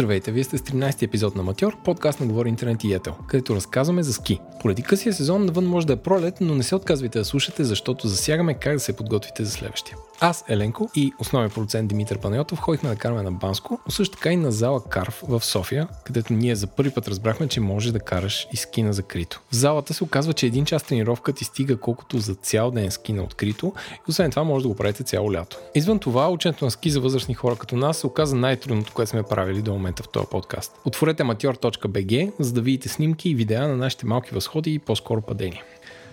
[0.00, 3.54] Здравейте, вие сте с 13 епизод на Матьор, подкаст на Говори Интернет и Етел, където
[3.54, 4.40] разказваме за ски.
[4.60, 8.08] Поради късия сезон навън може да е пролет, но не се отказвайте да слушате, защото
[8.08, 9.96] засягаме как да се подготвите за следващия.
[10.20, 14.32] Аз, Еленко и основен продуцент Димитър Панайотов ходихме да караме на Банско, но също така
[14.32, 18.00] и на зала Карв в София, където ние за първи път разбрахме, че може да
[18.00, 19.40] караш и ски на закрито.
[19.50, 23.12] В залата се оказва, че един час тренировка ти стига колкото за цял ден ски
[23.12, 25.58] на открито и освен това може да го правите цяло лято.
[25.74, 29.22] Извън това, ученето на ски за възрастни хора като нас се оказа най-трудното, което сме
[29.22, 30.80] правили до момента в този подкаст.
[30.84, 35.62] Отворете amateur.bg, за да видите снимки и видеа на нашите малки възходи и по-скоро падения.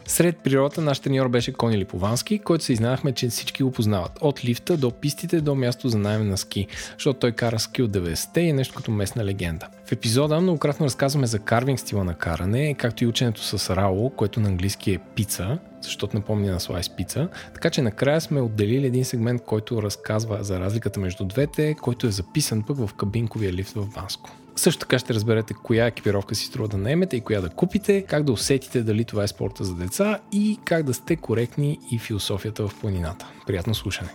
[0.07, 4.11] Сред природата наш треньор беше Кони Липовански, който се изнахме, че всички го познават.
[4.21, 7.91] От лифта до пистите до място за найем на ски, защото той кара ски от
[7.91, 9.67] 90-те и е нещо като местна легенда.
[9.85, 14.39] В епизода многократно разказваме за карвинг стила на каране, както и ученето с рао, което
[14.39, 17.29] на английски е пица, защото напомня на слайс пица.
[17.53, 22.11] Така че накрая сме отделили един сегмент, който разказва за разликата между двете, който е
[22.11, 24.29] записан пък в кабинковия лифт в Банско.
[24.57, 28.23] Също така ще разберете коя екипировка си струва да наемете и коя да купите, как
[28.23, 32.67] да усетите дали това е спорта за деца и как да сте коректни и философията
[32.67, 33.27] в планината.
[33.47, 34.09] Приятно слушане!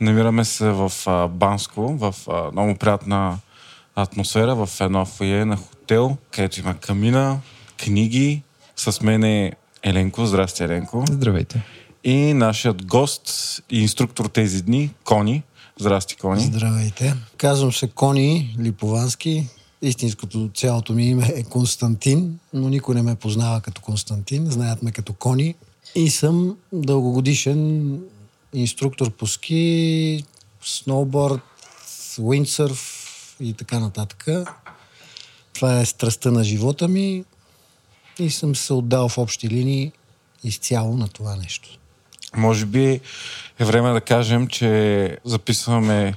[0.00, 0.92] Намираме се в
[1.30, 2.14] Банско, в
[2.52, 3.38] много приятна
[3.94, 7.38] атмосфера, в едно фойе на хотел, където има камина,
[7.84, 8.42] книги.
[8.76, 10.26] С мен е Еленко.
[10.26, 11.04] Здрасти, Еленко.
[11.10, 11.62] Здравейте.
[12.04, 15.42] И нашият гост и инструктор тези дни, Кони.
[15.80, 16.40] Здрасти, Кони.
[16.40, 17.16] Здравейте.
[17.36, 19.46] Казвам се Кони Липовански.
[19.82, 24.46] Истинското цялото ми име е Константин, но никой не ме познава като Константин.
[24.50, 25.54] Знаят ме като Кони.
[25.94, 28.00] И съм дългогодишен
[28.54, 30.24] инструктор по ски,
[30.62, 31.42] сноуборд,
[32.20, 34.26] уиндсърф и така нататък.
[35.52, 37.24] Това е страстта на живота ми
[38.18, 39.92] и съм се отдал в общи линии
[40.44, 41.79] изцяло на това нещо.
[42.36, 43.00] Може би
[43.58, 46.14] е време да кажем, че записваме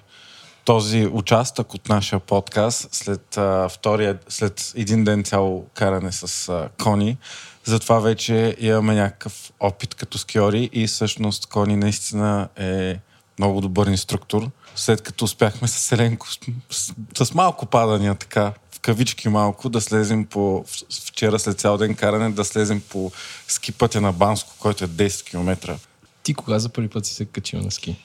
[0.65, 6.69] този участък от нашия подкаст след, а, втория, след един ден цяло каране с а,
[6.83, 7.17] Кони.
[7.63, 12.99] Затова вече имаме някакъв опит като скиори и всъщност Кони наистина е
[13.39, 14.49] много добър инструктор.
[14.75, 16.27] След като успяхме с Еленко
[16.69, 16.93] с,
[17.25, 20.65] с, малко падания така, в кавички малко, да слезем по
[21.07, 23.11] вчера след цял ден каране, да слезем по
[23.47, 25.77] ски пътя на Банско, който е 10 км.
[26.23, 27.95] Ти кога за първи път си се качил на ски?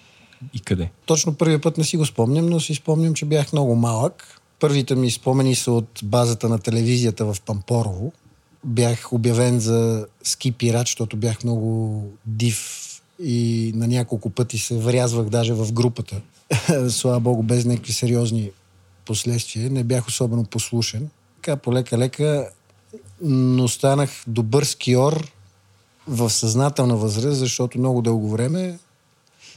[0.54, 0.90] И къде?
[1.06, 4.40] Точно първият път не си го спомням, но си спомням, че бях много малък.
[4.60, 8.12] Първите ми спомени са от базата на телевизията в Пампорово.
[8.64, 12.84] Бях обявен за ски пират, защото бях много див
[13.22, 16.20] и на няколко пъти се врязвах даже в групата.
[16.88, 18.50] Слава Богу, без някакви сериозни
[19.04, 19.70] последствия.
[19.70, 21.08] Не бях особено послушен.
[21.36, 22.48] Така полека-лека,
[23.22, 25.30] но станах добър скиор
[26.08, 28.78] в съзнателна възраст, защото много дълго време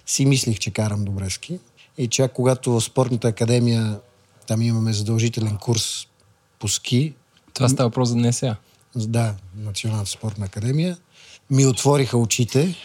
[0.05, 1.59] си мислих, че карам добре ски.
[1.97, 3.99] И чак когато в спортната академия
[4.47, 6.07] там имаме задължителен курс
[6.59, 7.13] по ски.
[7.53, 8.55] Това става въпрос за НСА.
[8.95, 10.97] Да, Националната спортна академия.
[11.49, 12.75] Ми отвориха очите.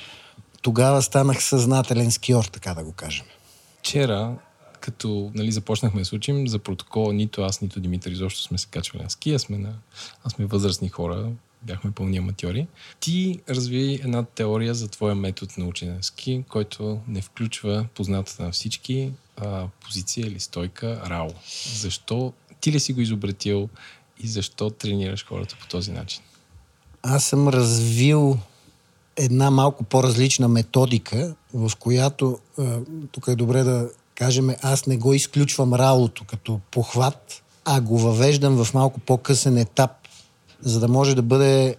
[0.62, 3.26] Тогава станах съзнателен скиор, така да го кажем.
[3.78, 4.34] Вчера,
[4.80, 8.66] като нали, започнахме да се учим, за протокола нито аз, нито Димитър изобщо сме се
[8.66, 9.72] качвали на ски, а сме, на...
[10.24, 11.28] а сме възрастни хора,
[11.62, 12.66] бяхме пълни аматьори.
[13.00, 18.52] Ти разви една теория за твоя метод на учене ски, който не включва познатата на
[18.52, 21.30] всички а, позиция или стойка РАО.
[21.74, 23.68] Защо ти ли си го изобретил
[24.20, 26.22] и защо тренираш хората по този начин?
[27.02, 28.38] Аз съм развил
[29.16, 32.38] една малко по-различна методика, в която,
[33.12, 38.64] тук е добре да кажем, аз не го изключвам раото като похват, а го въвеждам
[38.64, 39.90] в малко по-късен етап,
[40.60, 41.76] за да може да бъде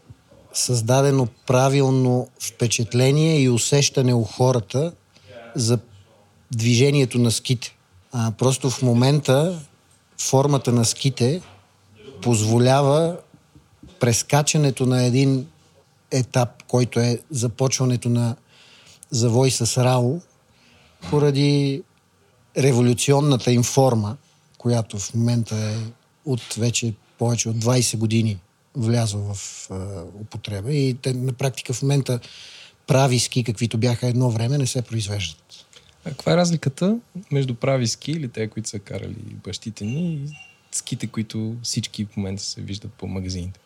[0.54, 4.92] създадено правилно впечатление и усещане у хората
[5.56, 5.80] за
[6.52, 7.76] движението на ските.
[8.12, 9.60] А, просто в момента
[10.22, 11.42] формата на ските
[12.22, 13.18] позволява
[14.00, 15.48] прескачането на един
[16.12, 18.36] етап, който е започването на
[19.12, 20.20] завой с Рао,
[21.10, 21.84] поради
[22.58, 24.18] революционната им форма,
[24.58, 25.76] която в момента е
[26.26, 28.38] от вече повече от 20 години
[28.78, 32.20] влязла в а, употреба и те на практика в момента
[32.88, 35.66] прави ски, каквито бяха едно време, не се произвеждат.
[36.06, 36.98] А каква е разликата
[37.32, 40.20] между прави ски или те, които са карали бащите ни и
[40.72, 43.60] ските, които всички в момента се виждат по магазините?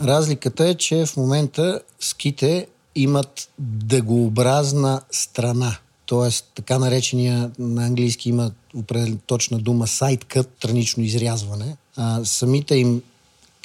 [0.00, 5.76] Разликата е, че в момента ските имат дъгообразна страна.
[6.06, 11.76] Тоест, така наречения на английски има определена точна дума cut, странично изрязване.
[11.96, 13.02] А, самите им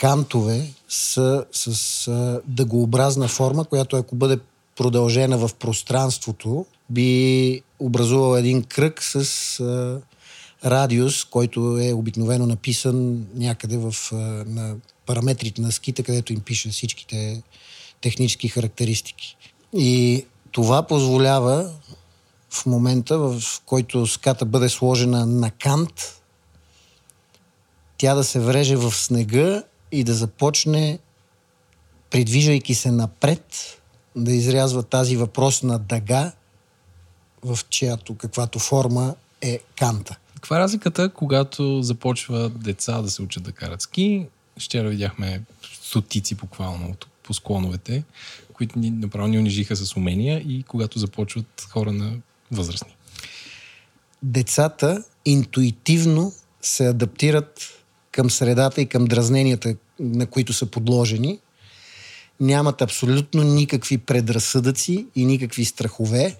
[0.03, 4.39] кантове са с а, дъгообразна форма, която ако бъде
[4.75, 9.15] продължена в пространството, би образувал един кръг с
[9.59, 10.01] а,
[10.65, 13.95] радиус, който е обикновено написан някъде в,
[14.45, 17.43] на параметрите на ските, където им пише всичките
[18.01, 19.37] технически характеристики.
[19.73, 21.71] И това позволява
[22.49, 26.21] в момента, в който ската бъде сложена на кант,
[27.97, 30.99] тя да се вреже в снега и да започне,
[32.09, 33.77] придвижвайки се напред,
[34.15, 36.31] да изрязва тази въпросна дъга,
[37.43, 40.17] в чиято каквато форма е канта.
[40.35, 44.27] Каква е разликата, когато започва деца да се учат да карат ски?
[44.59, 45.41] Вчера видяхме
[45.81, 48.03] стотици буквално по склоновете,
[48.53, 52.13] които ни направо ни унижиха с умения и когато започват хора на
[52.51, 52.95] възрастни.
[54.23, 61.39] Децата интуитивно се адаптират към средата и към дразненията, на които са подложени.
[62.39, 66.35] Нямат абсолютно никакви предразсъдъци и никакви страхове.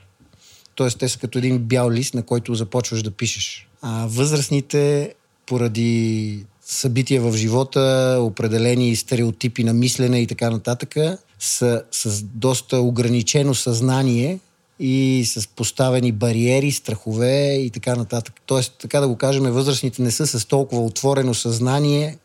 [0.76, 3.68] Тоест, те са като един бял лист, на който започваш да пишеш.
[3.82, 5.14] А възрастните,
[5.46, 10.96] поради събития в живота, определени стереотипи на мислене и така нататък,
[11.40, 14.40] са с доста ограничено съзнание
[14.80, 18.34] и с поставени бариери, страхове и така нататък.
[18.46, 22.18] Тоест, така да го кажем, възрастните не са с толкова отворено съзнание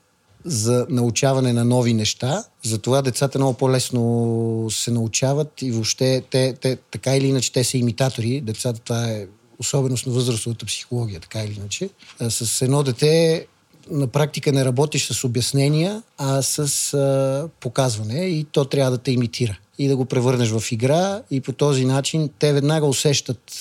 [0.49, 2.45] за научаване на нови неща.
[2.65, 7.79] Затова децата много по-лесно се научават и въобще те, те така или иначе те са
[7.79, 8.41] имитатори.
[8.41, 9.27] Децата това е
[9.59, 11.89] особеност на възрастовата психология, така или иначе.
[12.29, 13.47] С едно дете
[13.91, 16.59] на практика не работиш с обяснения, а с
[16.95, 21.41] а, показване и то трябва да те имитира и да го превърнеш в игра и
[21.41, 23.53] по този начин те веднага усещат,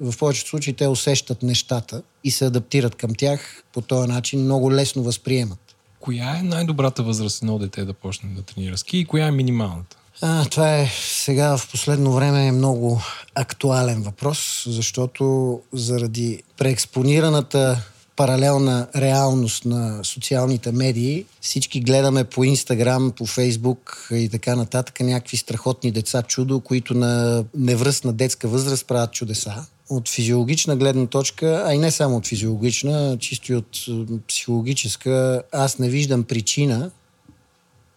[0.00, 4.72] в повечето случаи те усещат нещата и се адаптират към тях по този начин, много
[4.72, 5.63] лесно възприемат.
[6.04, 9.96] Коя е най-добрата възраст едно дете да почне да тренира ски и коя е минималната?
[10.22, 13.00] А, това е сега в последно време е много
[13.34, 17.82] актуален въпрос, защото заради преекспонираната
[18.16, 21.24] паралелна реалност на социалните медии.
[21.40, 27.44] Всички гледаме по Инстаграм, по Фейсбук и така нататък някакви страхотни деца чудо, които на
[27.54, 29.66] невръстна детска възраст правят чудеса.
[29.88, 33.86] От физиологична гледна точка, а и не само от физиологична, чисто и от
[34.28, 36.90] психологическа, аз не виждам причина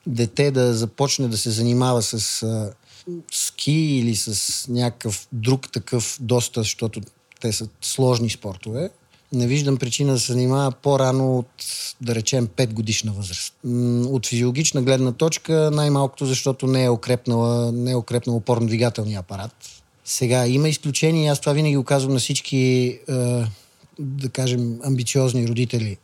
[0.08, 2.74] дете да започне да се занимава с а,
[3.32, 7.02] ски или с някакъв друг такъв доста, защото
[7.42, 8.90] те са сложни спортове,
[9.34, 11.48] не виждам причина да се занимава по-рано от,
[12.02, 13.54] да речем, 5 годишна възраст.
[14.12, 19.77] От физиологична гледна точка, най-малкото, защото не е укрепнала, не е укрепнал опорно-двигателния апарат.
[20.10, 22.58] Сега има изключения, аз това винаги го казвам на всички,
[23.10, 23.14] е,
[24.00, 25.98] да кажем, амбициозни родители.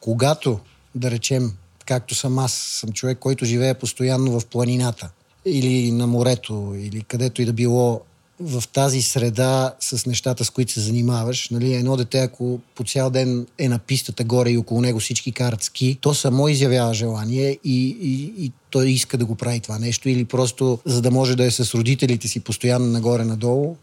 [0.00, 0.60] Когато,
[0.94, 1.52] да речем,
[1.86, 5.10] както съм аз, съм човек, който живее постоянно в планината
[5.44, 8.00] или на морето, или където и да било
[8.40, 11.50] в тази среда с нещата, с които се занимаваш.
[11.50, 15.32] Нали, едно дете, ако по цял ден е на пистата горе и около него всички
[15.32, 19.78] карат ски, то само изявява желание и, и, и той иска да го прави това
[19.78, 23.76] нещо или просто за да може да е с родителите си постоянно нагоре-надолу,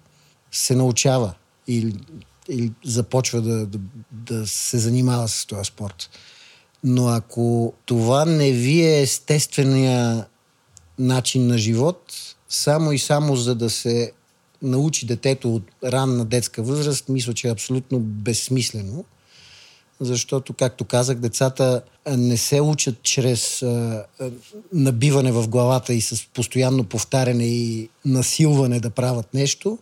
[0.51, 1.33] се научава
[1.68, 1.94] или,
[2.50, 3.80] или започва да, да,
[4.12, 6.09] да се занимава с този спорт.
[6.83, 10.25] Но ако това не ви е естествения
[11.00, 12.13] начин на живот,
[12.50, 14.12] само и само за да се
[14.62, 19.06] научи детето от ранна детска възраст, мисля, че е абсолютно безсмислено.
[20.00, 21.81] Защото, както казах, децата
[22.18, 24.06] не се учат чрез а,
[24.73, 29.78] набиване в главата и с постоянно повтаряне и насилване да правят нещо,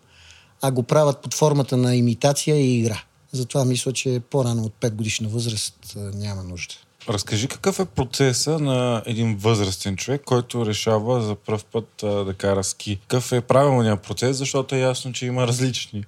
[0.61, 3.03] а го правят под формата на имитация и игра.
[3.31, 6.75] Затова мисля, че по-рано от 5 годишна възраст няма нужда.
[7.09, 12.33] Разкажи какъв е процеса на един възрастен човек, който решава за първ път а, да
[12.33, 12.95] кара ски.
[12.95, 16.03] Какъв е правилният процес, защото е ясно, че има различни.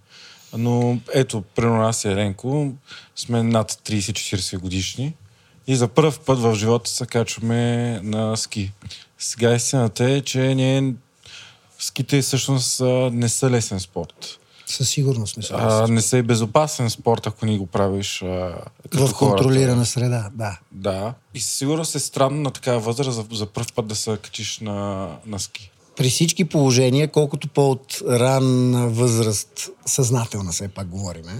[0.58, 2.72] Но ето, при нас е Ренко,
[3.16, 5.14] сме над 30-40 годишни
[5.68, 8.72] и за първ път в живота се качваме на ски.
[9.18, 10.94] Сега истината е, че ние
[11.80, 14.40] ските всъщност не са лесен спорт.
[14.68, 15.54] Със сигурност са.
[15.58, 18.26] А, не са и безопасен спорт, ако ни го правиш а,
[18.94, 19.86] В контролирана хората.
[19.92, 20.60] среда, да.
[20.72, 21.14] Да.
[21.34, 24.60] И със сигурност е странно на такава възраст за, за първ път да се качиш
[24.60, 25.72] на, на ски.
[25.98, 31.32] При всички положения, колкото по-от ранна възраст, съзнателна все пак говориме,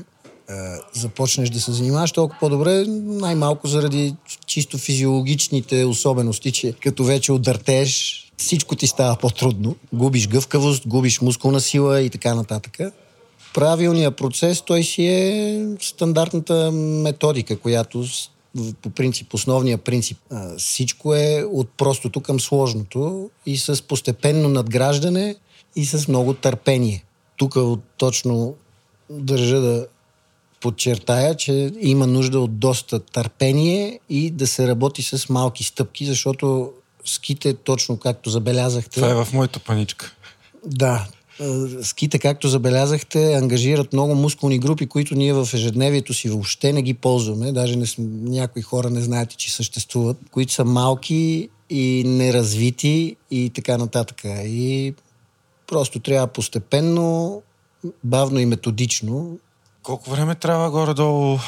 [0.50, 0.54] е,
[0.94, 4.16] започнеш да се занимаваш, толкова по-добре, най-малко заради
[4.46, 9.76] чисто физиологичните особености, че като вече удъртеш, всичко ти става по-трудно.
[9.94, 12.80] Губиш гъвкавост, губиш мускулна сила и така нататък
[13.58, 18.06] правилният процес, той си е стандартната методика, която
[18.82, 20.18] по принцип, основния принцип.
[20.58, 25.36] Всичко е от простото към сложното и с постепенно надграждане
[25.76, 27.04] и с много търпение.
[27.38, 27.56] Тук
[27.98, 28.56] точно
[29.10, 29.88] държа да
[30.62, 36.72] подчертая, че има нужда от доста търпение и да се работи с малки стъпки, защото
[37.06, 38.96] ските, точно както забелязахте...
[38.96, 40.14] Това е в моята паничка.
[40.66, 41.08] Да,
[41.82, 46.94] ските, както забелязахте, ангажират много мускулни групи, които ние в ежедневието си въобще не ги
[46.94, 47.52] ползваме.
[47.52, 47.86] Даже не
[48.24, 54.22] някои хора не знаят, че съществуват, които са малки и неразвити и така нататък.
[54.46, 54.94] И
[55.68, 57.42] просто трябва постепенно,
[58.04, 59.40] бавно и методично.
[59.84, 61.40] Колко време трябва горе-долу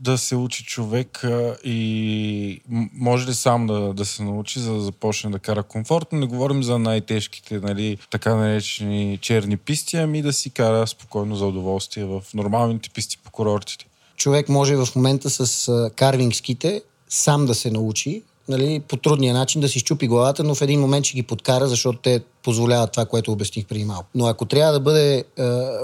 [0.00, 1.24] да се учи човек
[1.64, 2.60] и
[2.92, 6.18] може ли сам да, да се научи, за да започне да кара комфортно?
[6.18, 11.46] Не говорим за най-тежките, нали, така наречени черни писти, ами да си кара спокойно за
[11.46, 13.86] удоволствие в нормалните писти по курортите.
[14.16, 19.68] Човек може в момента с карвингските сам да се научи, нали, по трудния начин да
[19.68, 23.32] си щупи главата, но в един момент ще ги подкара, защото те позволяват това, което
[23.32, 24.08] обясних преди малко.
[24.14, 25.24] Но ако трябва да бъде е,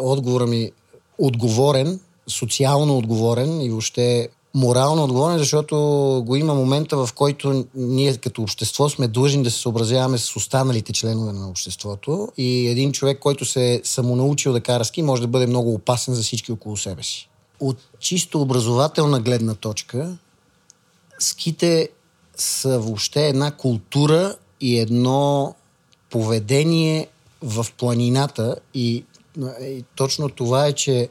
[0.01, 0.71] отговора ми
[1.19, 2.01] отговорен,
[2.33, 5.77] социално отговорен и въобще морално отговорен, защото
[6.27, 10.93] го има момента, в който ние като общество сме длъжни да се съобразяваме с останалите
[10.93, 15.29] членове на обществото и един човек, който се е самонаучил да кара ски, може да
[15.29, 17.29] бъде много опасен за всички около себе си.
[17.61, 20.17] От чисто образователна гледна точка,
[21.19, 21.89] ските
[22.37, 25.55] са въобще една култура и едно
[26.11, 27.09] поведение
[27.43, 29.05] в планината и,
[29.61, 31.09] и точно това е, че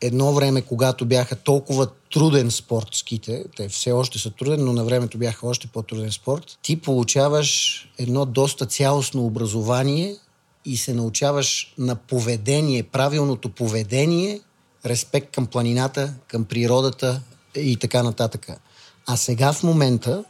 [0.00, 4.84] едно време, когато бяха толкова труден спорт ските, те все още са труден, но на
[4.84, 10.16] времето бяха още по-труден спорт, ти получаваш едно доста цялостно образование
[10.64, 14.40] и се научаваш на поведение, правилното поведение,
[14.86, 17.22] респект към планината, към природата
[17.56, 18.48] и така нататък.
[19.06, 20.24] А сега в момента,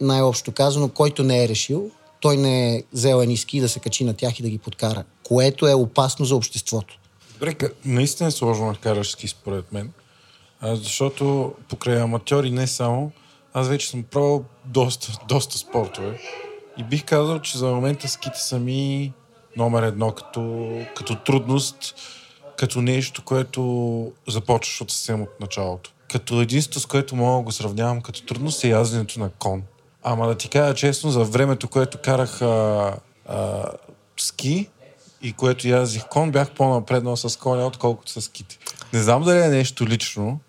[0.00, 1.90] най-общо казано, който не е решил,
[2.20, 5.04] той не е взел едни ски да се качи на тях и да ги подкара,
[5.22, 6.98] което е опасно за обществото.
[7.40, 9.92] Добре, наистина е сложно караш ски според мен,
[10.60, 13.12] а, защото покрай аматьори не само,
[13.54, 16.20] аз вече съм пробвал доста, доста спортове
[16.78, 19.12] и бих казал, че за момента ските са ми
[19.56, 21.94] номер едно като, като трудност,
[22.56, 25.90] като нещо, което започваш от съвсем от началото.
[26.12, 29.62] Като единство, с което мога да го сравнявам като трудност е язденето на кон.
[30.02, 32.96] Ама да ти кажа честно, за времето, което карах а,
[33.28, 33.64] а,
[34.16, 34.68] ски,
[35.22, 38.58] и което язих кон, бях по-напреднал с коня, отколкото с кити.
[38.92, 40.40] Не знам дали е нещо лично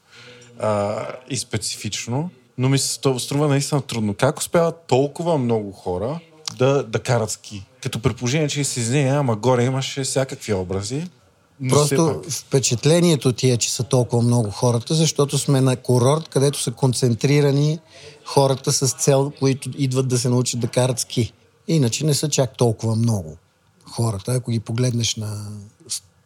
[0.59, 4.13] а, и специфично, но ми се струва наистина трудно.
[4.13, 6.19] Как успяват толкова много хора
[6.57, 7.65] да, да карат ски?
[7.83, 11.07] Като предположение, че се изне, ама горе имаше всякакви образи.
[11.69, 16.71] Просто впечатлението ти е, че са толкова много хората, защото сме на курорт, където са
[16.71, 17.79] концентрирани
[18.25, 21.33] хората с цел, които идват да се научат да карат ски.
[21.67, 23.37] Иначе не са чак толкова много
[23.89, 25.51] хората, ако ги погледнеш на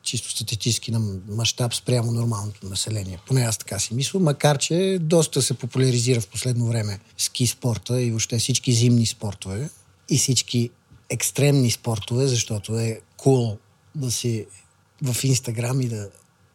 [0.03, 1.00] чисто статистически на
[1.30, 3.20] мащаб спрямо нормалното население.
[3.27, 8.01] Поне аз така си мисля, макар че доста се популяризира в последно време ски спорта
[8.01, 9.70] и въобще всички зимни спортове
[10.10, 10.70] и всички
[11.10, 13.58] екстремни спортове, защото е кул cool
[13.96, 14.46] да си
[15.01, 16.10] в Инстаграм и да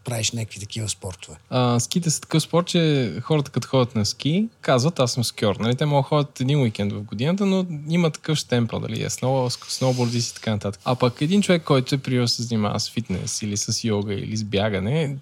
[0.06, 1.36] правиш някакви такива спортове?
[1.50, 5.56] А, ските са такъв спорт, че хората като ходят на ски, казват аз съм скьор.
[5.56, 5.74] Нали?
[5.74, 9.50] Те могат да ходят един уикенд в годината, но има такъв штемпел, дали е сноу,
[9.50, 10.80] сноуборди и така нататък.
[10.84, 14.36] А пък един човек, който е приел се занимава с фитнес или с йога или
[14.36, 15.16] с бягане,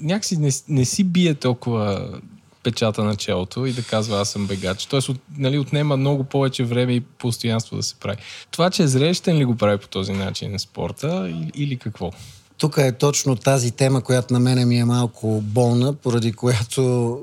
[0.00, 2.10] някакси не, не си бие толкова
[2.62, 4.86] печата на челото и да казва аз съм бегач.
[4.86, 8.16] Тоест, от, нали, отнема много повече време и постоянство да се прави.
[8.50, 12.10] Това, че е зрещен ли го прави по този начин на спорта или, или какво?
[12.60, 17.18] Тук е точно тази тема, която на мене ми е малко болна, поради която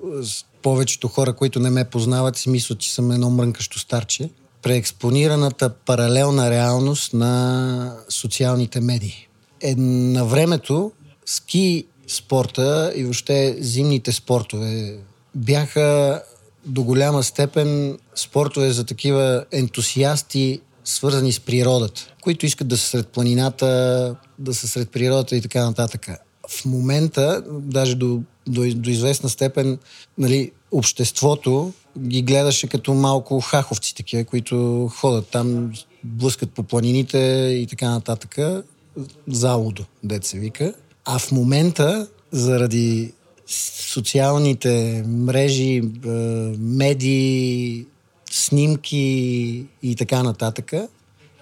[0.61, 4.29] повечето хора, които не ме познават, си мислят, че съм едно мрънкащо старче.
[4.61, 9.27] Преекспонираната паралелна реалност на социалните медии.
[9.61, 10.91] Е, на времето
[11.25, 14.97] ски спорта и въобще зимните спортове
[15.35, 16.21] бяха
[16.65, 23.07] до голяма степен спортове за такива ентусиасти, свързани с природата, които искат да са сред
[23.07, 26.07] планината, да са сред природата и така нататък.
[26.49, 29.77] В момента, даже до, до, до известна степен,
[30.17, 35.71] нали, обществото ги гледаше като малко хаховци такива, които ходят там,
[36.03, 37.17] блъскат по планините
[37.61, 38.37] и така нататък.
[39.27, 40.73] Залудо, дет се вика.
[41.05, 43.13] А в момента, заради
[43.47, 45.81] социалните мрежи,
[46.59, 47.85] медии,
[48.37, 50.73] снимки и така нататък,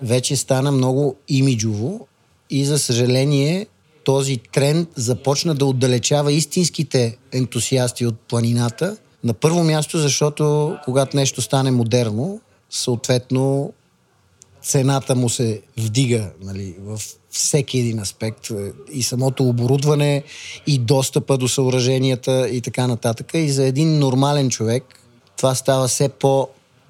[0.02, 2.08] вече стана много имиджово
[2.50, 3.68] и за съжаление
[4.04, 8.98] този тренд започна да отдалечава истинските ентусиасти от планината.
[9.24, 13.74] На първо място, защото когато нещо стане модерно, съответно
[14.62, 17.00] цената му се вдига нали, в
[17.30, 18.48] всеки един аспект.
[18.92, 20.24] И самото оборудване,
[20.68, 23.32] и достъпа до съоръженията и така нататък.
[23.34, 24.84] И за един нормален човек
[25.38, 26.10] това става все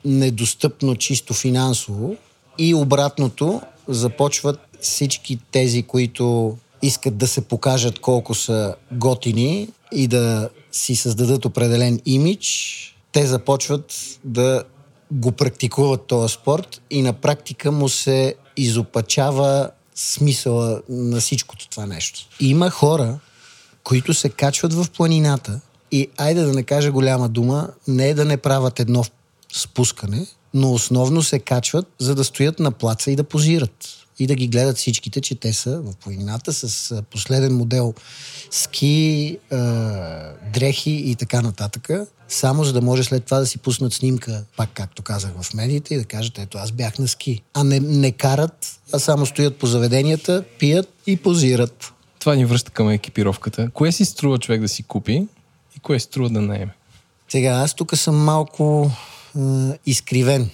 [0.06, 2.16] по-недостъпно чисто финансово.
[2.58, 10.50] И обратното, започват всички тези, които искат да се покажат колко са готини и да
[10.72, 13.94] си създадат определен имидж, те започват
[14.24, 14.64] да
[15.12, 22.20] го практикуват този спорт и на практика му се изопачава смисъла на всичкото това нещо.
[22.40, 23.20] Има хора,
[23.84, 28.26] които се качват в планината и, айде да не кажа голяма дума, не е да
[28.26, 29.04] не правят едно
[29.56, 33.88] спускане, но основно се качват, за да стоят на плаца и да позират.
[34.20, 37.94] И да ги гледат всичките, че те са в планината с последен модел
[38.52, 39.56] ски, е,
[40.54, 41.90] дрехи и така нататък.
[42.28, 45.94] Само за да може след това да си пуснат снимка, пак както казах в медиите,
[45.94, 47.42] и да кажат, ето аз бях на ски.
[47.54, 51.94] А не, не карат, а само стоят по заведенията, пият и позират.
[52.20, 53.70] Това ни връща към екипировката.
[53.74, 55.28] Кое си струва човек да си купи
[55.76, 56.76] и кое си струва да наеме?
[57.30, 58.92] Сега, аз тук съм малко
[59.86, 60.50] изкривен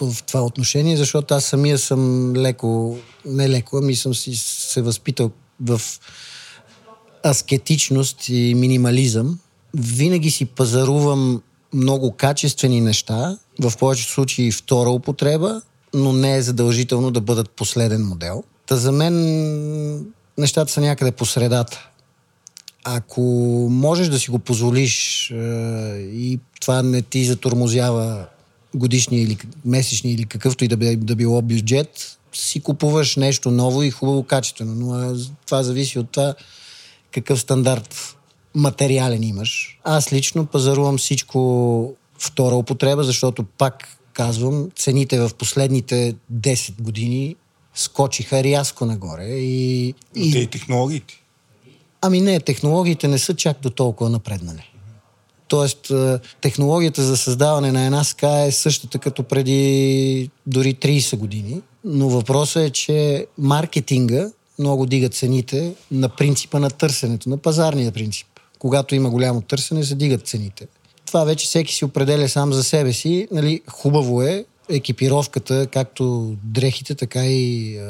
[0.00, 5.30] в това отношение, защото аз самия съм леко, не леко, ами съм си се възпитал
[5.60, 5.80] в
[7.26, 9.38] аскетичност и минимализъм.
[9.74, 11.42] Винаги си пазарувам
[11.74, 15.62] много качествени неща, в повечето случаи втора употреба,
[15.94, 18.44] но не е задължително да бъдат последен модел.
[18.66, 19.14] Та за мен
[20.38, 21.89] нещата са някъде по средата.
[22.84, 23.20] Ако
[23.70, 25.34] можеш да си го позволиш е,
[26.14, 28.26] и това не ти затормозява
[28.74, 33.82] годишния или месечния или какъвто и да, би, да било бюджет, си купуваш нещо ново
[33.82, 34.74] и хубаво качествено.
[34.74, 36.34] Но това зависи от това
[37.10, 38.16] какъв стандарт
[38.54, 39.78] материален имаш.
[39.84, 47.36] Аз лично пазарувам всичко втора употреба, защото пак казвам, цените в последните 10 години
[47.74, 49.26] скочиха рязко нагоре.
[49.26, 50.32] И, и...
[50.32, 51.19] Те и технологиите.
[52.02, 54.70] Ами не, технологиите не са чак до толкова напреднали.
[55.48, 55.92] Тоест,
[56.40, 61.60] технологията за създаване на една ска е същата като преди дори 30 години.
[61.84, 68.26] Но въпросът е, че маркетинга много дига цените на принципа на търсенето, на пазарния принцип.
[68.58, 70.66] Когато има голямо търсене, се дигат цените.
[71.06, 73.28] Това вече всеки си определя сам за себе си.
[73.30, 77.80] Нали, хубаво е екипировката, както дрехите, така и е,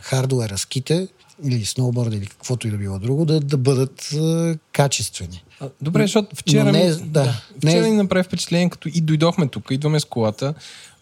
[0.00, 1.08] хардуера, ските
[1.44, 5.44] или сноуборда или каквото и да било друго, да, да бъдат е, качествени.
[5.82, 7.90] Добре, защото вчера, не, ми, да, вчера не...
[7.90, 10.54] ни направи впечатление, като и дойдохме тук, идваме с колата,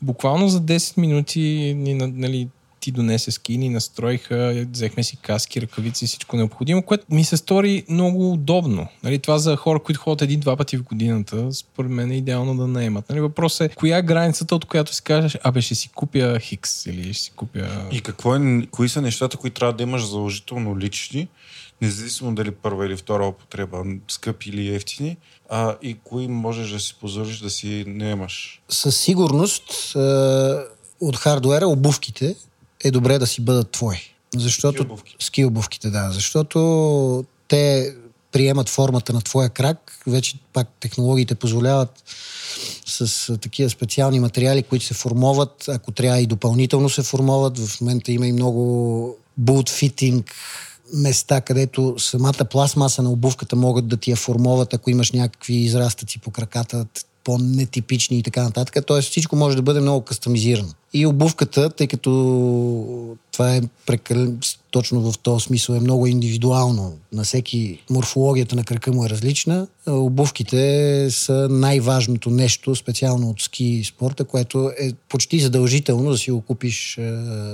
[0.03, 2.49] буквално за 10 минути ни, нали,
[2.81, 7.37] ти донесе ски, ни настроиха, взехме си каски, ръкавици и всичко необходимо, което ми се
[7.37, 8.87] стори много удобно.
[9.03, 12.67] Нали, това за хора, които ходят един-два пъти в годината, според мен е идеално да
[12.67, 13.11] наемат.
[13.11, 16.87] Нали, въпросът е, коя е границата, от която си кажеш, абе ще си купя Хикс
[16.87, 17.89] или ще си купя...
[17.93, 21.29] И какво е, кои са нещата, които трябва да имаш заложително лични,
[21.83, 25.17] независимо дали първа или втора употреба, скъпи или ефтини,
[25.49, 28.63] а, и кои можеш да си позволиш да си не имаш?
[28.69, 29.99] Със сигурност е,
[31.01, 32.37] от хардуера обувките
[32.85, 33.97] е добре да си бъдат твои.
[34.37, 36.11] Защото, ски, ски обувките, да.
[36.11, 37.95] Защото те
[38.33, 40.03] приемат формата на твоя крак.
[40.07, 42.03] Вече пак технологиите позволяват
[42.87, 47.59] с такива специални материали, които се формоват, ако трябва и допълнително се формоват.
[47.59, 50.31] В момента има и много boot fitting
[50.95, 56.19] места, където самата пластмаса на обувката могат да ти я формоват, ако имаш някакви израстъци
[56.19, 56.87] по краката,
[57.25, 58.87] по-нетипични и така нататък.
[58.87, 60.69] Тоест всичко може да бъде много кастомизирано.
[60.93, 64.39] И обувката, тъй като това е прекалено,
[64.71, 66.93] точно в този смисъл е много индивидуално.
[67.13, 69.67] На всеки морфологията на крака му е различна.
[69.87, 76.41] Обувките са най-важното нещо, специално от ски спорта, което е почти задължително да си го
[76.41, 76.99] купиш,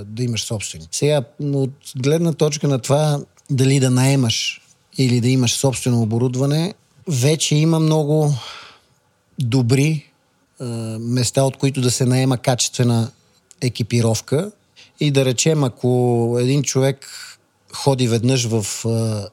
[0.05, 0.87] да имаш собствени.
[0.93, 4.61] Сега, от гледна точка на това дали да наемаш
[4.99, 6.75] или да имаш собствено оборудване,
[7.09, 8.35] вече има много
[9.39, 10.07] добри
[10.61, 10.65] а,
[10.99, 13.11] места, от които да се наема качествена
[13.61, 14.51] екипировка.
[15.01, 17.07] И да речем, ако един човек
[17.73, 19.29] ходи веднъж в а,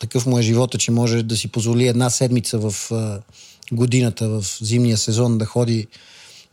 [0.00, 3.20] такъв му е живота, че може да си позволи една седмица в а,
[3.72, 5.86] годината, в зимния сезон да ходи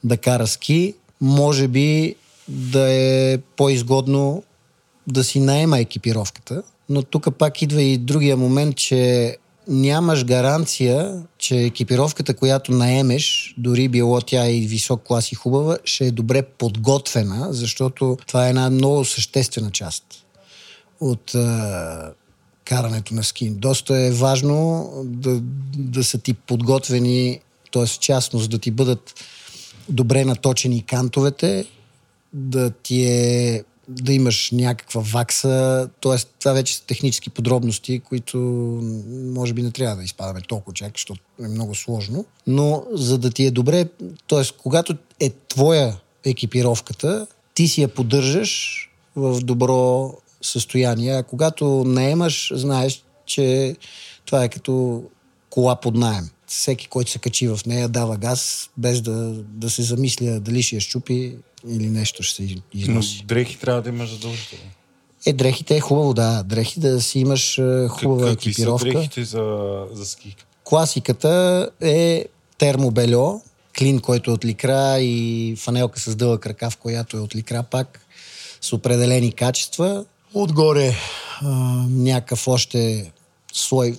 [0.03, 2.15] да кара ски, може би
[2.47, 4.43] да е по-изгодно
[5.07, 6.63] да си наема екипировката.
[6.89, 13.87] Но тук пак идва и другия момент, че нямаш гаранция, че екипировката, която наемеш, дори
[13.87, 18.69] било тя и висок клас и хубава, ще е добре подготвена, защото това е една
[18.69, 20.03] много съществена част
[20.99, 22.13] от а,
[22.65, 23.49] карането на ски.
[23.49, 25.39] Доста е важно да,
[25.77, 27.39] да са ти подготвени,
[27.71, 27.85] т.е.
[27.85, 29.13] в частност да ти бъдат
[29.89, 31.65] добре наточени кантовете,
[32.33, 36.17] да ти е да имаш някаква вакса, т.е.
[36.39, 38.37] това вече са технически подробности, които
[39.13, 42.25] може би не трябва да изпадаме толкова чак, защото е много сложно.
[42.47, 43.85] Но за да ти е добре,
[44.27, 44.43] т.е.
[44.57, 48.81] когато е твоя екипировката, ти си я поддържаш
[49.15, 53.75] в добро състояние, а когато наемаш, знаеш, че
[54.25, 55.03] това е като
[55.49, 56.29] кола под найем.
[56.47, 60.75] Всеки, който се качи в нея, дава газ, без да, да се замисля дали ще
[60.75, 61.37] я щупи
[61.69, 63.17] или нещо ще се износи.
[63.21, 64.65] Но дрехи трябва да имаш задължително.
[65.25, 66.43] Е, дрехите е хубаво, да.
[66.43, 68.87] Дрехи да си имаш е, хубава Какви екипировка.
[68.87, 70.35] са дрехите за, за ски?
[70.63, 72.25] Класиката е
[72.57, 73.41] термобельо,
[73.77, 78.05] клин, който е от ликра и фанелка с дълъг ръкав, която е от ликра пак,
[78.61, 80.05] с определени качества.
[80.33, 80.95] Отгоре
[81.41, 81.49] а,
[81.89, 83.11] някакъв още
[83.53, 83.97] слой.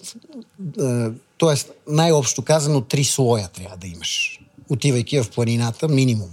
[0.80, 4.40] А, тоест, най-общо казано, три слоя трябва да имаш.
[4.68, 6.30] Отивайки в планината, минимум.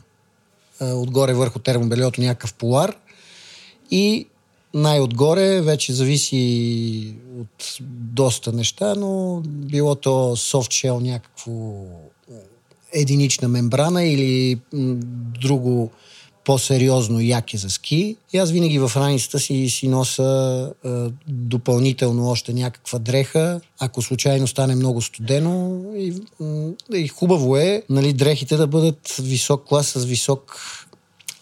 [0.80, 2.96] А, отгоре върху термобелиото някакъв полар
[3.92, 4.28] и
[4.74, 11.52] най-отгоре вече зависи от доста неща, но било то soft shell някакво
[12.94, 14.60] единична мембрана или
[15.42, 15.92] друго
[16.46, 18.16] по-сериозно яке за ски.
[18.34, 20.90] И аз винаги в раницата си, си носа е,
[21.28, 25.82] допълнително още някаква дреха, ако случайно стане много студено.
[25.96, 26.14] И,
[26.94, 30.58] и хубаво е нали, дрехите да бъдат висок клас с висок,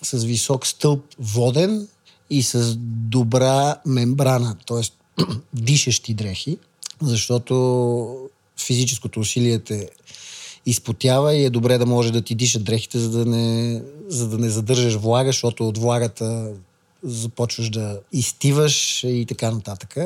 [0.02, 1.88] с висок стълб воден
[2.30, 5.24] и с добра мембрана, т.е.
[5.54, 6.58] дишещи дрехи,
[7.02, 9.90] защото физическото усилие те
[10.66, 14.38] изпотява и е добре да може да ти дишат дрехите, за да не, за да
[14.38, 16.54] не задържаш влага, защото от влагата
[17.04, 19.98] започваш да изтиваш и така нататък.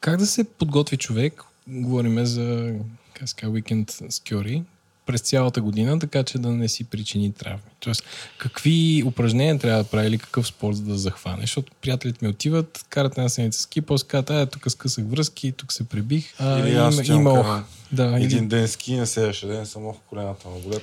[0.00, 1.44] Как да се подготви човек?
[1.68, 2.74] Говориме за
[3.14, 4.62] казва, уикенд скьори
[5.08, 7.70] през цялата година, така че да не си причини травми.
[7.80, 8.02] Тоест,
[8.38, 11.40] какви упражнения трябва да прави или какъв спорт за да захване?
[11.40, 15.72] Защото приятелите ми отиват, карат една седмица ски, после казват, а, тук скъсах връзки, тук
[15.72, 16.34] се прибих.
[16.38, 17.60] А, Или аз има, има ох.
[17.92, 18.46] Да, Един или...
[18.46, 20.82] ден ски, на следващия ден само в колената на болят.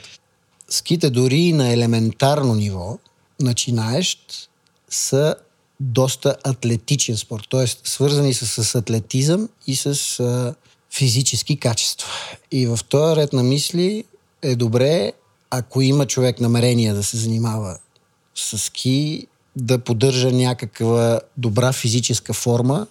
[0.70, 3.00] Ските дори на елементарно ниво,
[3.40, 4.50] начинаещ,
[4.90, 5.36] са
[5.80, 7.68] доста атлетичен спорт, т.е.
[7.68, 10.56] свързани са с атлетизъм и с а,
[10.92, 12.10] физически качества.
[12.52, 14.04] И в този ред на мисли
[14.46, 15.14] е добре,
[15.50, 17.78] ако има човек намерение да се занимава
[18.36, 22.88] с ски, да поддържа някаква добра физическа форма.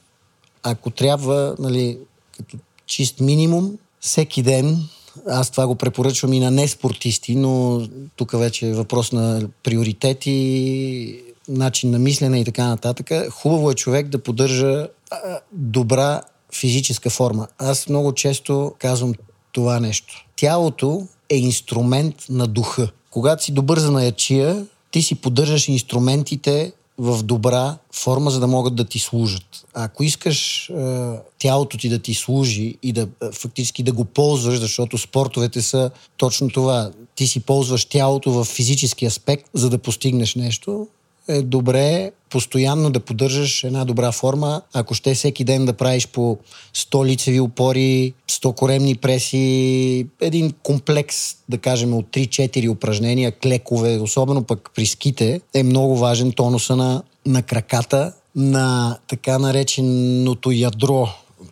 [0.62, 1.98] Ако трябва, нали,
[2.36, 4.88] като чист минимум, всеки ден,
[5.28, 7.82] аз това го препоръчвам и на неспортисти, но
[8.16, 13.30] тук вече е въпрос на приоритети, начин на мислене и така нататък.
[13.30, 16.22] Хубаво е човек да поддържа а, добра
[16.54, 17.48] физическа форма.
[17.58, 19.14] Аз много често казвам
[19.52, 20.26] това нещо.
[20.36, 22.90] Тялото е инструмент на духа.
[23.10, 28.74] Когато си добър за наячия, ти си поддържаш инструментите в добра форма, за да могат
[28.74, 29.64] да ти служат.
[29.74, 34.04] А ако искаш е, тялото ти да ти служи и да е, фактически да го
[34.04, 36.90] ползваш, защото спортовете са точно това.
[37.14, 40.86] Ти си ползваш тялото в физически аспект, за да постигнеш нещо,
[41.28, 44.62] е добре постоянно да поддържаш една добра форма.
[44.72, 46.38] Ако ще всеки ден да правиш по
[46.76, 54.44] 100 лицеви опори, 100 коремни преси, един комплекс, да кажем, от 3-4 упражнения, клекове, особено
[54.44, 61.08] пък при ските, е много важен тонуса на, на краката, на така нареченото ядро,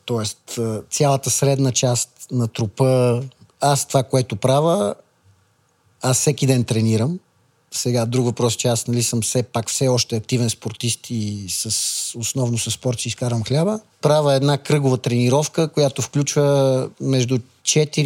[0.07, 0.61] т.е.
[0.91, 3.23] цялата средна част на трупа.
[3.61, 4.95] Аз това, което правя,
[6.03, 7.19] аз всеки ден тренирам.
[7.73, 11.69] Сега друг въпрос, че аз нали, съм все пак все още активен спортист и с,
[12.19, 13.81] основно с спорт си изкарам хляба.
[14.03, 17.99] Правя една кръгова тренировка, която включва между 4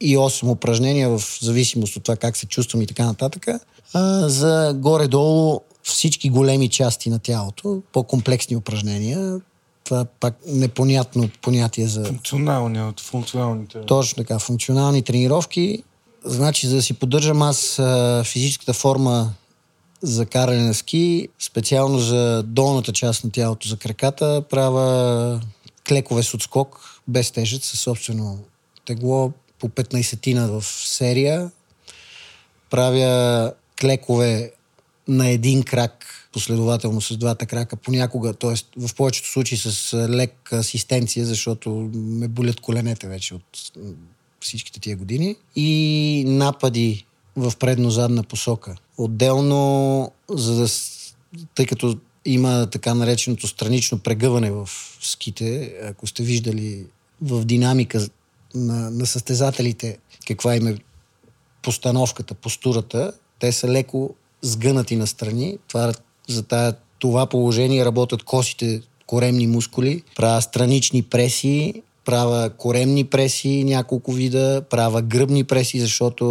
[0.00, 3.46] и 8 упражнения в зависимост от това как се чувствам и така нататък.
[3.94, 9.40] А, за горе-долу всички големи части на тялото, по-комплексни упражнения.
[9.84, 13.80] Това пак непонятно понятие за Функционални, от функционалните.
[13.80, 15.82] точно така, функционални тренировки.
[16.24, 17.80] Значи, за да си поддържам аз
[18.24, 19.34] физическата форма
[20.02, 25.40] за каране на ски, специално за долната част на тялото, за краката, правя
[25.88, 28.38] клекове с отскок, без тежест, със собствено
[28.84, 31.50] тегло, по 15-тина в серия.
[32.70, 34.52] Правя клекове
[35.08, 38.80] на един крак, последователно с двата крака, понякога, т.е.
[38.86, 43.42] в повечето случаи с лек асистенция, защото ме болят коленете вече от
[44.40, 45.36] всичките тия години.
[45.56, 48.76] И напади в предно-задна посока.
[48.98, 50.66] Отделно, за да,
[51.54, 54.68] тъй като има така нареченото странично прегъване в
[55.00, 56.86] ските, ако сте виждали
[57.22, 58.06] в динамика
[58.54, 60.78] на, на състезателите каква им е
[61.62, 65.58] постановката, постурата, те са леко сгънати настрани.
[65.68, 65.92] Това
[66.28, 74.12] За тая, това положение работят косите, коремни мускули, правя странични преси, правя коремни преси, няколко
[74.12, 76.24] вида, правя гръбни преси, защото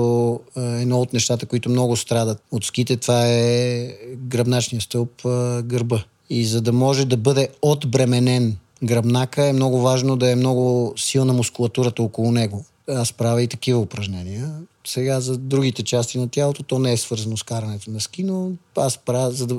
[0.58, 6.04] е, едно от нещата, които много страдат от ските, това е гръбначния стълб, е, гърба.
[6.30, 11.34] И за да може да бъде отбременен гръбнака, е много важно да е много силна
[11.34, 12.66] мускулатурата около него.
[12.90, 14.54] Аз правя и такива упражнения.
[14.88, 18.52] Сега за другите части на тялото то не е свързано с карането на ски, но
[18.78, 19.56] аз правя, за да,